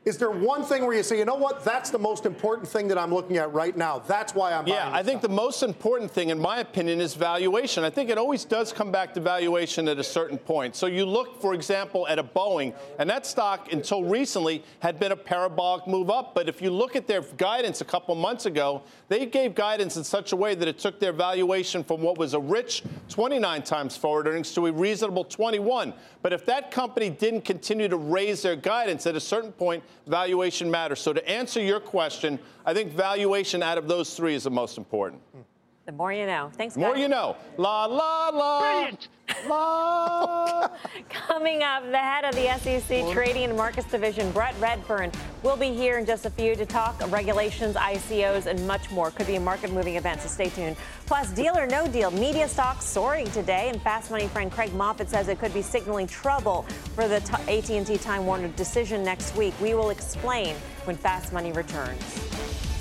[0.06, 2.90] Is there one thing where you say, you know what, that's the most important thing
[2.90, 4.00] that I'm looking at right now?
[4.00, 7.86] That's why I'm Yeah, I think the most important thing, in my opinion, is valuation.
[7.86, 10.76] I think it always does come back to valuation at a certain point.
[10.76, 15.14] So you look, for example, at a Boeing, and that stock until recently had been
[15.14, 16.36] a parabolic move up.
[16.36, 20.04] But if you look at their guidance a couple months ago, they gave guidance in
[20.04, 23.96] such a way that it took their valuation from what was a rich 29 times
[23.96, 25.94] forward earnings to a reasonable 21.
[26.22, 30.70] But if that company didn't continue to raise their guidance at a certain point, valuation
[30.70, 31.00] matters.
[31.00, 34.78] So to answer your question, I think valuation out of those three is the most
[34.78, 35.22] important.
[35.34, 35.42] Hmm.
[35.86, 36.50] The more you know.
[36.54, 37.36] Thanks, The more you know.
[37.58, 38.60] La la la.
[38.62, 39.10] Brilliant.
[39.50, 40.70] La.
[41.10, 45.74] Coming up, the head of the SEC Trading and Markets Division, Brett Redfearn, will be
[45.74, 49.12] here in just a few to talk regulations, ICOs, and much more.
[49.12, 50.78] Could be a market-moving event, so stay tuned.
[51.06, 55.10] Plus, deal or no deal, media stocks soaring today, and Fast Money friend Craig Moffett
[55.10, 56.62] says it could be signaling trouble
[56.96, 57.18] for the
[57.50, 59.54] AT&T Time Warner decision next week.
[59.62, 62.73] We will explain when Fast Money returns.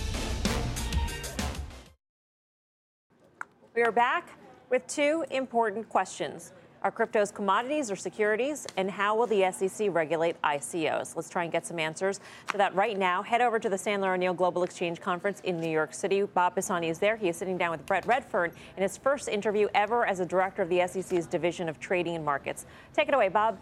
[3.74, 4.28] We are back
[4.68, 6.52] with two important questions.
[6.82, 8.66] Are cryptos commodities or securities?
[8.76, 11.16] And how will the SEC regulate ICOs?
[11.16, 13.22] Let's try and get some answers to that right now.
[13.22, 16.22] Head over to the Sandler O'Neill Global Exchange Conference in New York City.
[16.22, 17.16] Bob Pisani is there.
[17.16, 20.60] He is sitting down with Brett Redfearn in his first interview ever as a director
[20.60, 22.66] of the SEC's Division of Trading and Markets.
[22.92, 23.58] Take it away, Bob.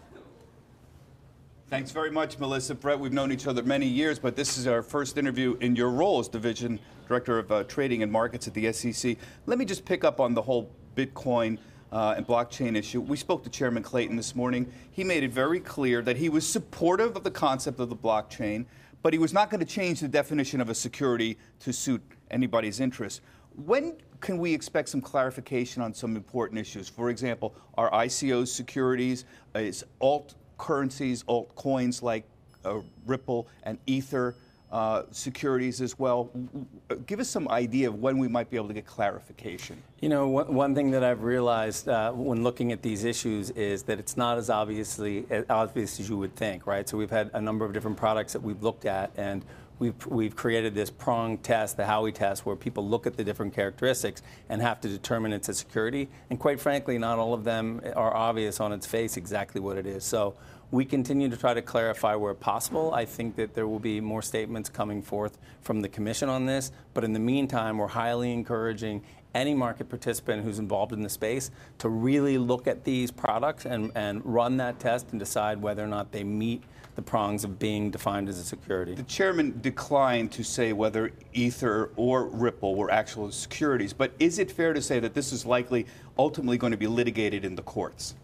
[1.71, 2.75] Thanks very much, Melissa.
[2.75, 5.89] Brett, we've known each other many years, but this is our first interview in your
[5.89, 9.15] role as Division Director of uh, Trading and Markets at the SEC.
[9.45, 11.57] Let me just pick up on the whole Bitcoin
[11.93, 12.99] uh, and blockchain issue.
[12.99, 14.69] We spoke to Chairman Clayton this morning.
[14.91, 18.65] He made it very clear that he was supportive of the concept of the blockchain,
[19.01, 22.81] but he was not going to change the definition of a security to suit anybody's
[22.81, 23.21] interests.
[23.55, 26.89] When can we expect some clarification on some important issues?
[26.89, 29.23] For example, are ICOs securities?
[29.55, 32.23] Is alt currencies, altcoins like
[32.63, 32.75] uh,
[33.07, 34.35] Ripple and Ether
[34.71, 36.29] uh, securities as well?
[36.33, 39.75] W- Give us some idea of when we might be able to get clarification.
[40.01, 43.83] You know, one, one thing that I've realized uh, when looking at these issues is
[43.83, 46.87] that it's not as obviously as obvious as you would think, right?
[46.87, 49.43] So we've had a number of different products that we've looked at, and
[49.81, 53.53] we've we've created this prong test, the Howey test, where people look at the different
[53.53, 56.07] characteristics and have to determine it's a security.
[56.29, 59.87] And quite frankly, not all of them are obvious on its face exactly what it
[59.87, 60.05] is.
[60.05, 60.35] So
[60.69, 62.93] we continue to try to clarify where possible.
[62.93, 66.71] I think that there will be more statements coming forth from the Commission on this.
[66.93, 69.01] But in the meantime, we're highly encouraging
[69.33, 73.91] any market participant who's involved in the space to really look at these products and,
[73.95, 76.61] and run that test and decide whether or not they meet
[76.95, 78.93] the prongs of being defined as a security.
[78.95, 84.51] The chairman declined to say whether Ether or Ripple were actual securities, but is it
[84.51, 85.85] fair to say that this is likely
[86.17, 88.15] ultimately going to be litigated in the courts?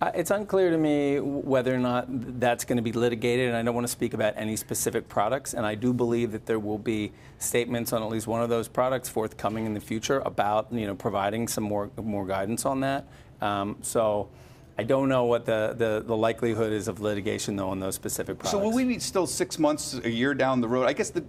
[0.00, 2.06] Uh, it's unclear to me whether or not
[2.38, 5.54] that's going to be litigated, and I don't want to speak about any specific products.
[5.54, 8.68] And I do believe that there will be statements on at least one of those
[8.68, 13.06] products forthcoming in the future about you know providing some more more guidance on that.
[13.40, 14.28] Um, so.
[14.76, 18.38] I don't know what the, the, the, likelihood is of litigation, though, on those specific
[18.38, 18.50] products.
[18.50, 20.86] So will we be still six months, a year down the road?
[20.86, 21.24] I guess the,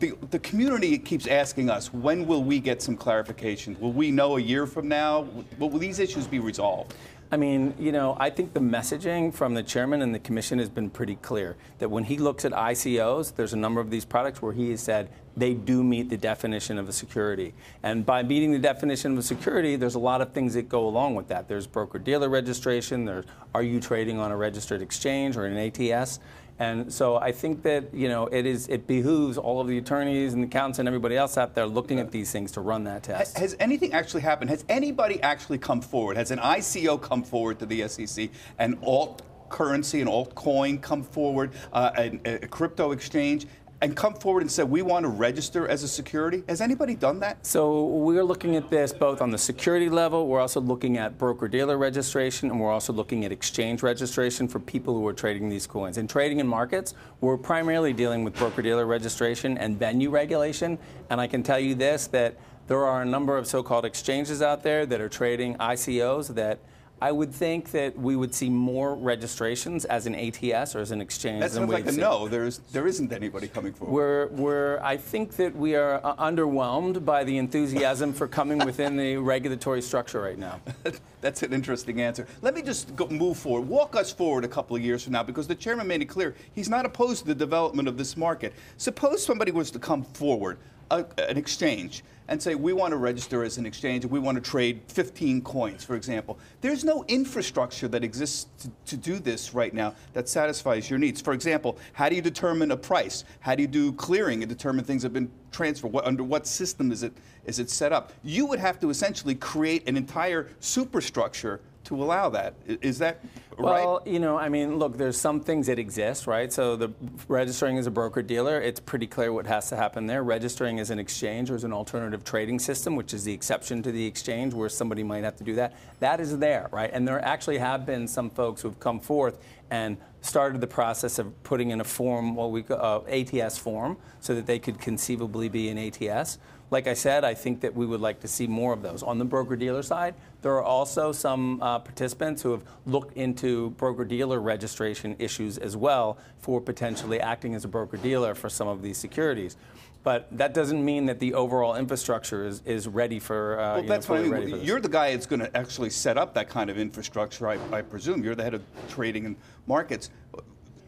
[0.00, 3.76] the, the community keeps asking us, when will we get some clarification?
[3.78, 5.28] Will we know a year from now?
[5.58, 6.94] Will these issues be resolved?
[7.32, 10.68] I mean, you know, I think the messaging from the chairman and the commission has
[10.68, 14.42] been pretty clear that when he looks at ICOs, there's a number of these products
[14.42, 17.54] where he has said they do meet the definition of a security.
[17.84, 20.88] And by meeting the definition of a security, there's a lot of things that go
[20.88, 21.46] along with that.
[21.46, 26.18] There's broker dealer registration, there's are you trading on a registered exchange or an ATS?
[26.60, 30.34] And so I think that you know it is it behooves all of the attorneys
[30.34, 33.02] and the accountants and everybody else out there looking at these things to run that
[33.04, 33.38] test.
[33.38, 34.50] Has anything actually happened?
[34.50, 36.18] Has anybody actually come forward?
[36.18, 38.28] Has an ICO come forward to the SEC?
[38.58, 43.46] An alt currency, an altcoin come forward, uh, a, a crypto exchange?
[43.82, 46.42] And come forward and say, we want to register as a security?
[46.48, 47.44] Has anybody done that?
[47.46, 51.48] So we're looking at this both on the security level, we're also looking at broker
[51.48, 55.66] dealer registration, and we're also looking at exchange registration for people who are trading these
[55.66, 55.96] coins.
[55.96, 60.78] In trading in markets, we're primarily dealing with broker dealer registration and venue regulation.
[61.08, 64.42] And I can tell you this that there are a number of so called exchanges
[64.42, 66.58] out there that are trading ICOs that
[67.02, 71.00] I would think that we would see more registrations as an ATS or as an
[71.00, 71.40] exchange.
[71.40, 72.28] That sounds like a no.
[72.28, 73.92] There's there isn't anybody coming forward.
[73.92, 78.96] We're, we're I think that we are uh, underwhelmed by the enthusiasm for coming within
[78.96, 80.60] the regulatory structure right now.
[81.22, 82.26] That's an interesting answer.
[82.42, 83.66] Let me just go, move forward.
[83.66, 86.34] Walk us forward a couple of years from now, because the chairman made it clear
[86.54, 88.52] he's not opposed to the development of this market.
[88.76, 90.58] Suppose somebody was to come forward,
[90.90, 94.36] a, an exchange and say, we want to register as an exchange and we want
[94.36, 96.38] to trade 15 coins, for example.
[96.60, 101.20] There's no infrastructure that exists to, to, do this right now that satisfies your needs.
[101.20, 103.24] For example, how do you determine a price?
[103.40, 105.92] How do you do clearing and determine things have been transferred?
[105.92, 107.12] What, under what system is it,
[107.46, 108.12] is it set up?
[108.22, 111.60] You would have to essentially create an entire superstructure
[111.90, 112.54] to allow that.
[112.66, 113.20] Is that
[113.58, 113.84] right?
[113.84, 116.52] Well, you know, I mean, look, there's some things that exist, right?
[116.52, 116.92] So the
[117.26, 120.22] registering as a broker dealer, it's pretty clear what has to happen there.
[120.22, 123.90] Registering as an exchange or as an alternative trading system, which is the exception to
[123.90, 126.90] the exchange where somebody might have to do that, that is there, right?
[126.92, 131.42] And there actually have been some folks who've come forth and started the process of
[131.42, 135.68] putting in a form, what we uh, ATS form, so that they could conceivably be
[135.70, 136.38] an ATS.
[136.70, 139.02] Like I said, I think that we would like to see more of those.
[139.02, 143.70] On the broker dealer side, there are also some uh, participants who have looked into
[143.70, 148.68] broker dealer registration issues as well for potentially acting as a broker dealer for some
[148.68, 149.56] of these securities.
[150.02, 153.60] But that doesn't mean that the overall infrastructure is, is ready for.
[153.60, 154.62] Uh, well, that's know, what I mean.
[154.62, 157.82] You're the guy that's going to actually set up that kind of infrastructure, I, I
[157.82, 158.24] presume.
[158.24, 159.36] You're the head of trading and
[159.66, 160.08] markets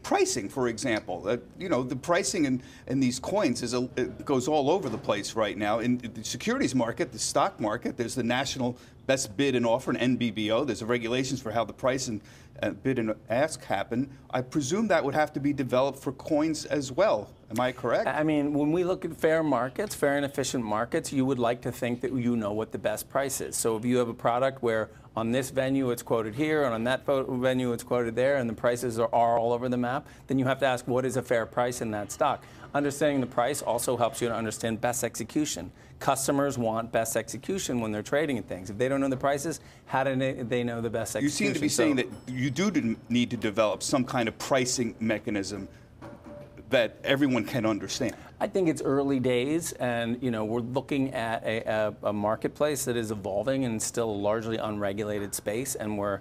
[0.03, 1.23] pricing, for example.
[1.25, 3.81] Uh, you know, the pricing in, in these coins is a,
[4.25, 5.79] goes all over the place right now.
[5.79, 8.77] In the securities market, the stock market, there's the national
[9.07, 10.65] best bid and offer, an NBBO.
[10.65, 12.21] There's regulations for how the price and
[12.61, 14.09] uh, bid and ask happen.
[14.29, 17.29] I presume that would have to be developed for coins as well.
[17.51, 18.07] Am I correct?
[18.07, 21.61] I mean, when we look at fair markets, fair and efficient markets, you would like
[21.61, 23.55] to think that you know what the best price is.
[23.55, 26.83] So if you have a product where on this venue it's quoted here, and on
[26.85, 30.39] that venue it's quoted there, and the prices are, are all over the map, then
[30.39, 32.43] you have to ask what is a fair price in that stock.
[32.73, 35.71] Understanding the price also helps you to understand best execution.
[35.99, 38.71] Customers want best execution when they're trading in things.
[38.71, 41.23] If they don't know the prices, how do they know the best execution?
[41.23, 44.37] You seem to be so, saying that you do need to develop some kind of
[44.39, 45.67] pricing mechanism
[46.69, 48.15] that everyone can understand?
[48.39, 51.63] I think it's early days, and you know we're looking at a,
[52.03, 56.19] a, a marketplace that is evolving and still a largely unregulated space, and we're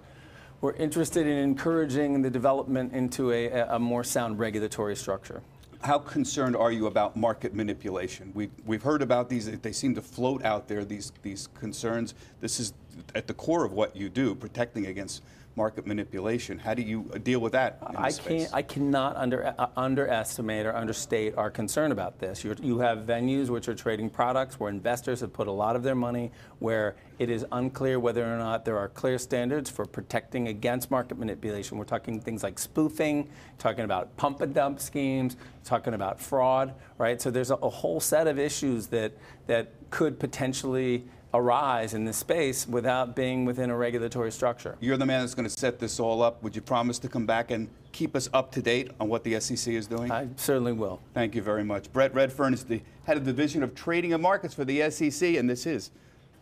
[0.61, 5.43] we're interested in encouraging the development into a, a more sound regulatory structure
[5.83, 8.31] how concerned are you about market manipulation?
[8.35, 12.15] We, we've heard about these, they seem to float out there, these, these concerns.
[12.41, 12.73] This is
[13.15, 15.23] at the core of what you do, protecting against
[15.55, 16.59] market manipulation.
[16.59, 17.79] How do you deal with that?
[17.97, 18.51] I can't.
[18.53, 22.43] I cannot under, uh, underestimate or understate our concern about this.
[22.43, 25.83] You're, you have venues which are trading products where investors have put a lot of
[25.83, 30.49] their money, where it is unclear whether or not there are clear standards for protecting
[30.49, 31.77] against market manipulation.
[31.77, 33.29] We're talking things like spoofing,
[33.59, 37.21] talking about pump and dump schemes, talking about fraud, right?
[37.21, 39.13] So there's a, a whole set of issues that
[39.47, 44.77] that could potentially arise in this space without being within a regulatory structure.
[44.81, 46.43] You're the man that's going to set this all up.
[46.43, 49.41] Would you promise to come back and keep us up to date on what the
[49.41, 50.11] SEC is doing?
[50.11, 51.01] I certainly will.
[51.15, 51.93] Thank you very much.
[51.93, 55.37] Brett Redfearn is the head of the division of trading and markets for the SEC,
[55.37, 55.91] and this is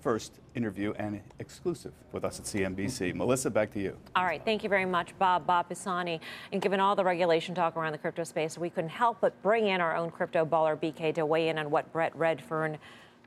[0.01, 3.15] first interview and exclusive with us at CNBC.
[3.15, 3.97] Melissa, back to you.
[4.17, 6.21] All right, thank you very much, Bob, Bob Pisani.
[6.53, 9.69] And given all the regulation talk around the crypto space, we couldn't help but bring
[9.69, 12.79] in our own crypto baller, BK, to weigh in on what Brett Redfearn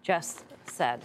[0.02, 1.04] just said.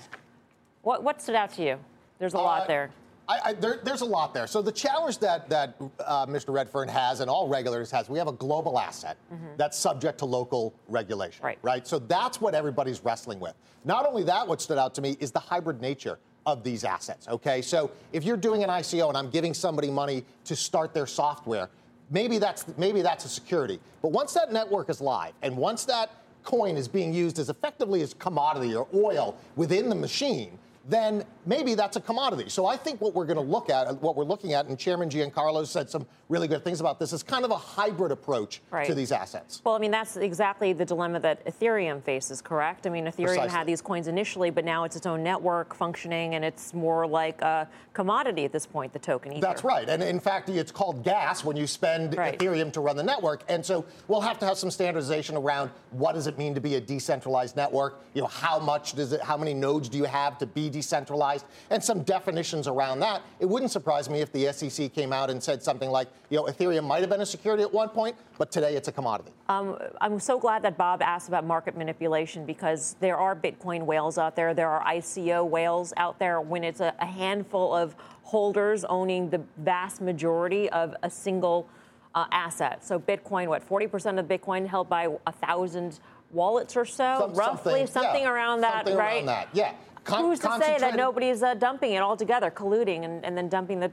[0.82, 1.78] What, what stood out to you?
[2.18, 2.90] There's a uh, lot there.
[3.28, 4.46] I, I, there, there's a lot there.
[4.46, 6.46] So the challenge that that uh, Mr.
[6.46, 9.44] Redfearn has, and all regulators has, we have a global asset mm-hmm.
[9.56, 11.44] that's subject to local regulation.
[11.44, 11.58] Right.
[11.62, 11.86] Right.
[11.86, 13.54] So that's what everybody's wrestling with.
[13.84, 17.28] Not only that, what stood out to me is the hybrid nature of these assets.
[17.28, 17.60] Okay.
[17.60, 21.68] So if you're doing an ICO and I'm giving somebody money to start their software,
[22.10, 23.78] maybe that's maybe that's a security.
[24.00, 26.10] But once that network is live, and once that
[26.44, 30.58] coin is being used as effectively as commodity or oil within the machine
[30.88, 32.48] then maybe that's a commodity.
[32.48, 34.78] So I think what we're going to look at, uh, what we're looking at, and
[34.78, 38.62] Chairman Giancarlo said some really good things about this, is kind of a hybrid approach
[38.70, 38.86] right.
[38.86, 39.60] to these assets.
[39.64, 42.86] Well, I mean, that's exactly the dilemma that Ethereum faces, correct?
[42.86, 43.50] I mean, Ethereum Precisely.
[43.50, 47.40] had these coins initially, but now it's its own network functioning, and it's more like
[47.42, 49.32] a commodity at this point, the token.
[49.32, 49.40] Ether.
[49.40, 49.88] That's right.
[49.88, 52.38] And in fact, it's called gas when you spend right.
[52.38, 53.42] Ethereum to run the network.
[53.48, 56.76] And so we'll have to have some standardization around what does it mean to be
[56.76, 58.00] a decentralized network?
[58.14, 61.44] You know, how much does it, how many nodes do you have to be decentralized?
[61.70, 63.22] And some definitions around that.
[63.40, 66.44] It wouldn't surprise me if the SEC came out and said something like, you know,
[66.44, 69.32] Ethereum might have been a security at one point, but today it's a commodity.
[69.48, 74.18] Um, I'm so glad that Bob asked about market manipulation because there are Bitcoin whales
[74.18, 74.54] out there.
[74.54, 79.42] There are ICO whales out there when it's a, a handful of holders owning the
[79.56, 81.68] vast majority of a single
[82.14, 82.84] uh, asset.
[82.84, 86.00] So Bitcoin, what, 40% of Bitcoin held by a thousand
[86.30, 89.16] wallets or so, Some, roughly something, something yeah, around that, something right?
[89.16, 89.72] Around that, yeah.
[90.08, 93.80] Con- Who's to say that nobody's uh, dumping it altogether, colluding and, and then dumping
[93.80, 93.92] the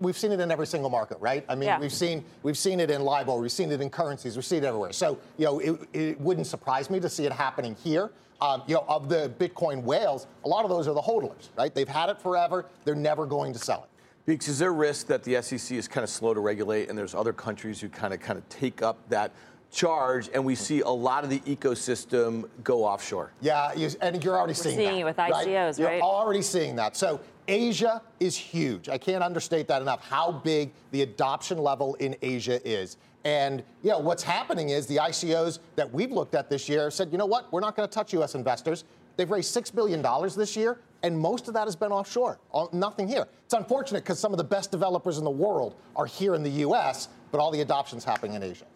[0.00, 1.44] we've seen it in every single market, right?
[1.48, 1.78] I mean, yeah.
[1.78, 4.66] we've seen we've seen it in LIBOR, we've seen it in currencies, we've seen it
[4.66, 4.92] everywhere.
[4.92, 8.10] So, you know, it, it wouldn't surprise me to see it happening here.
[8.40, 11.72] Um, you know, of the Bitcoin whales, a lot of those are the hodlers, right?
[11.72, 12.66] They've had it forever.
[12.84, 13.88] They're never going to sell it.
[14.26, 16.98] Because is there a risk that the SEC is kind of slow to regulate, and
[16.98, 19.30] there's other countries who kind of kind of take up that
[19.72, 23.32] charge, and we see a lot of the ecosystem go offshore.
[23.40, 25.96] Yeah, you, and you're already We're seeing, seeing that, it with ICOs, right?
[25.96, 26.96] You're already seeing that.
[26.96, 28.88] So Asia is huge.
[28.88, 30.06] I can't understate that enough.
[30.06, 32.98] How big the adoption level in Asia is.
[33.24, 37.10] And you know what's happening is the ICOs that we've looked at this year said,
[37.10, 38.34] you know what, we're not going to touch U.S.
[38.34, 38.84] investors.
[39.16, 42.38] They've raised six billion dollars this year, and most of that has been offshore.
[42.72, 43.26] Nothing here.
[43.44, 46.50] It's unfortunate because some of the best developers in the world are here in the
[46.50, 48.66] U.S., but all the adoption's happening in Asia.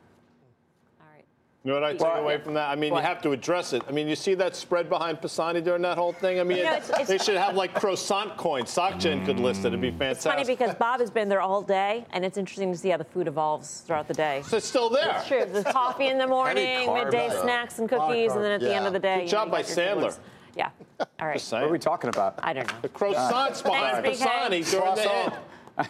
[1.67, 2.71] You know what I take well, away from that?
[2.71, 3.83] I mean, you have to address it.
[3.89, 6.39] I mean, you see that spread behind Pisani during that whole thing?
[6.39, 8.73] I mean, it's, it's, they should have like croissant coins.
[8.73, 9.69] SocGen could list it.
[9.69, 10.17] It'd be fantastic.
[10.17, 12.99] It's funny because Bob has been there all day, and it's interesting to see how
[12.99, 14.43] the food evolves throughout the day.
[14.47, 15.17] So it's still there.
[15.17, 15.45] It's true.
[15.45, 18.69] The coffee in the morning, midday snacks and cookies, and then at yeah.
[18.69, 19.23] the end of the day.
[19.23, 20.17] Good job by Sandler.
[20.57, 20.71] Yeah.
[21.01, 21.45] All right.
[21.51, 22.39] What are we talking about?
[22.45, 22.79] I don't know.
[22.81, 25.33] The croissants uh, behind Pisani during the end.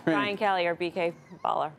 [0.06, 1.12] Brian Kelly or BK
[1.44, 1.70] Baller.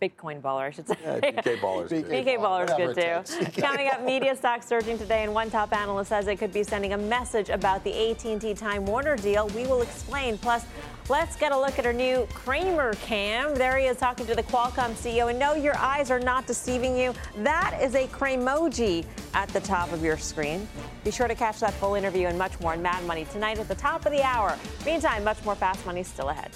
[0.00, 0.96] Bitcoin baller, I should say.
[1.02, 2.06] Yeah, BK baller's good.
[2.06, 3.60] BK baller's good too.
[3.60, 6.92] Coming up, media stocks surging today, and one top analyst says it could be sending
[6.92, 9.48] a message about the AT&T Time Warner deal.
[9.48, 10.36] We will explain.
[10.36, 10.64] Plus,
[11.08, 13.54] let's get a look at our new Cramer cam.
[13.54, 15.30] There he is talking to the Qualcomm CEO.
[15.30, 17.14] And no, your eyes are not deceiving you.
[17.38, 20.68] That is a Cramoji at the top of your screen.
[21.04, 23.68] Be sure to catch that full interview and much more in Mad Money tonight at
[23.68, 24.58] the top of the hour.
[24.84, 26.50] Meantime, much more Fast Money still ahead.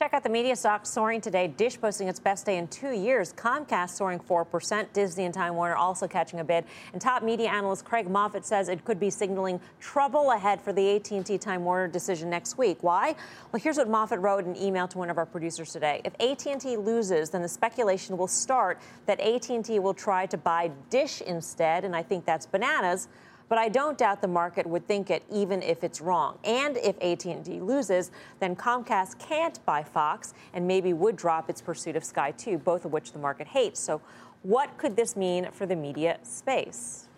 [0.00, 1.46] Check out the media stocks soaring today.
[1.46, 3.34] Dish posting its best day in two years.
[3.34, 4.90] Comcast soaring 4%.
[4.94, 6.64] Disney and Time Warner also catching a bid.
[6.94, 10.96] And top media analyst Craig Moffett says it could be signaling trouble ahead for the
[10.96, 12.78] AT&T Time Warner decision next week.
[12.82, 13.14] Why?
[13.52, 16.00] Well, here's what Moffett wrote in an email to one of our producers today.
[16.02, 21.20] If AT&T loses, then the speculation will start that AT&T will try to buy Dish
[21.20, 23.08] instead, and I think that's bananas
[23.50, 26.38] but I don't doubt the market would think it even if it's wrong.
[26.44, 31.96] And if AT&T loses, then Comcast can't buy Fox and maybe would drop its pursuit
[31.96, 33.80] of Sky too, both of which the market hates.
[33.80, 34.00] So
[34.44, 37.08] what could this mean for the media space?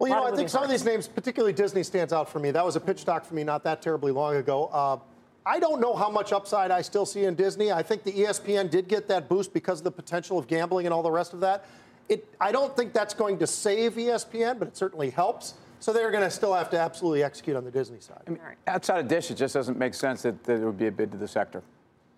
[0.00, 2.50] Well, you know, I think some of these names, particularly Disney, stands out for me.
[2.50, 4.66] That was a pitch stock for me not that terribly long ago.
[4.72, 4.98] Uh,
[5.46, 7.70] I don't know how much upside I still see in Disney.
[7.70, 10.92] I think the ESPN did get that boost because of the potential of gambling and
[10.92, 11.64] all the rest of that.
[12.08, 15.54] It, I don't think that's going to save ESPN, but it certainly helps.
[15.80, 18.22] So they're going to still have to absolutely execute on the Disney side.
[18.26, 20.86] I mean, outside of Dish, it just doesn't make sense that, that there would be
[20.86, 21.62] a bid to the sector.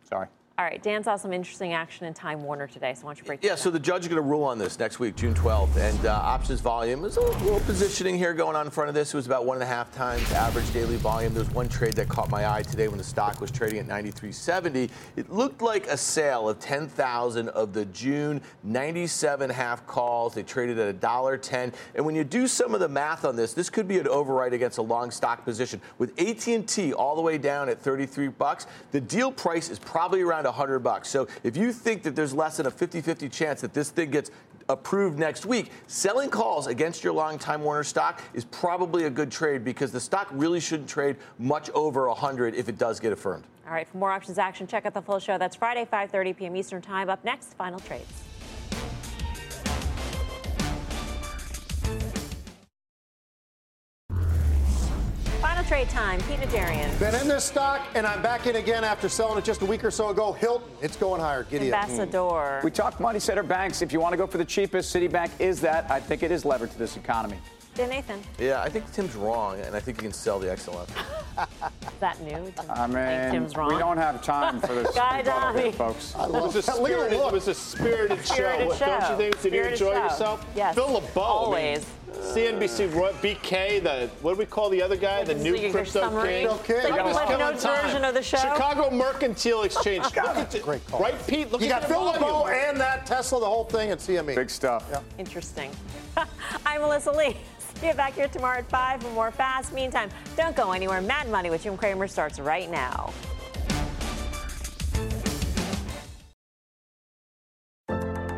[0.04, 0.28] Sorry.
[0.59, 3.24] All right, Dan saw some interesting action in Time Warner today, so why don't you
[3.24, 5.76] break Yeah, so the judge is going to rule on this next week, June 12th,
[5.76, 9.14] and uh, options volume is a little positioning here going on in front of this.
[9.14, 11.32] It was about one and a half times average daily volume.
[11.32, 13.86] There was one trade that caught my eye today when the stock was trading at
[13.86, 14.90] 93.70.
[15.14, 20.34] It looked like a sale of 10,000 of the June 97 half calls.
[20.34, 23.70] They traded at $1.10, and when you do some of the math on this, this
[23.70, 25.80] could be an overwrite against a long stock position.
[25.98, 30.47] With AT&T all the way down at 33 bucks, the deal price is probably around
[30.49, 31.09] 100 bucks.
[31.09, 34.30] So if you think that there's less than a 50-50 chance that this thing gets
[34.68, 39.30] approved next week, selling calls against your long Time Warner stock is probably a good
[39.30, 43.44] trade because the stock really shouldn't trade much over 100 if it does get affirmed.
[43.66, 45.36] All right, for more options action, check out the full show.
[45.36, 46.57] That's Friday, 5:30 p.m.
[46.57, 47.11] Eastern Time.
[47.11, 48.22] Up next, final trades.
[55.69, 56.19] Trade time.
[56.23, 56.99] Pete Najarian.
[56.99, 59.85] Been in this stock, and I'm back in again after selling it just a week
[59.85, 60.33] or so ago.
[60.33, 61.45] Hilton, it's going higher.
[61.45, 61.83] Giddy up.
[61.85, 62.61] Ambassador.
[62.61, 62.64] Hmm.
[62.64, 63.83] We talked money center banks.
[63.83, 65.91] If you want to go for the cheapest, Citibank is that.
[65.91, 67.37] I think it is levered to this economy.
[67.75, 68.21] Dan Nathan.
[68.39, 70.89] Yeah, I think Tim's wrong, and I think you can sell the XLF.
[71.83, 72.53] Is that new?
[72.71, 73.73] I mean, Tim's wrong.
[73.73, 75.75] we don't have time for this, Guy rebuttal here, Dami.
[75.77, 76.12] folks.
[76.19, 78.87] It was, a spirited, it was a spirited, Spirited show.
[78.87, 79.41] Don't you think?
[79.43, 80.03] Did you Spirited enjoy show.
[80.03, 80.47] yourself?
[80.57, 80.75] Yes.
[80.75, 81.21] Phil LeBeau.
[81.21, 81.79] Always.
[81.79, 85.20] I mean, CNBC, Roy- BK, the what do we call the other guy?
[85.24, 86.46] The This is new like crypto king.
[86.46, 87.84] It's like Look at the his Cliff come on Notes time.
[87.84, 88.36] version of the show.
[88.38, 90.04] Chicago Mercantile Exchange.
[90.04, 91.00] Look at the- Great call.
[91.00, 91.50] Right, Pete?
[91.50, 92.04] Look you at got the Phil.
[92.04, 94.34] LeBeau and that Tesla, the whole thing, at CME.
[94.34, 94.84] Big stuff.
[95.18, 95.70] Interesting.
[96.66, 97.36] I'm Melissa Lee.
[97.80, 99.72] See you back here tomorrow at 5 for more fast.
[99.72, 101.00] Meantime, don't go anywhere.
[101.00, 103.12] Mad Money with Jim Cramer starts right now.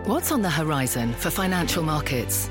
[0.07, 2.51] What's on the horizon for financial markets?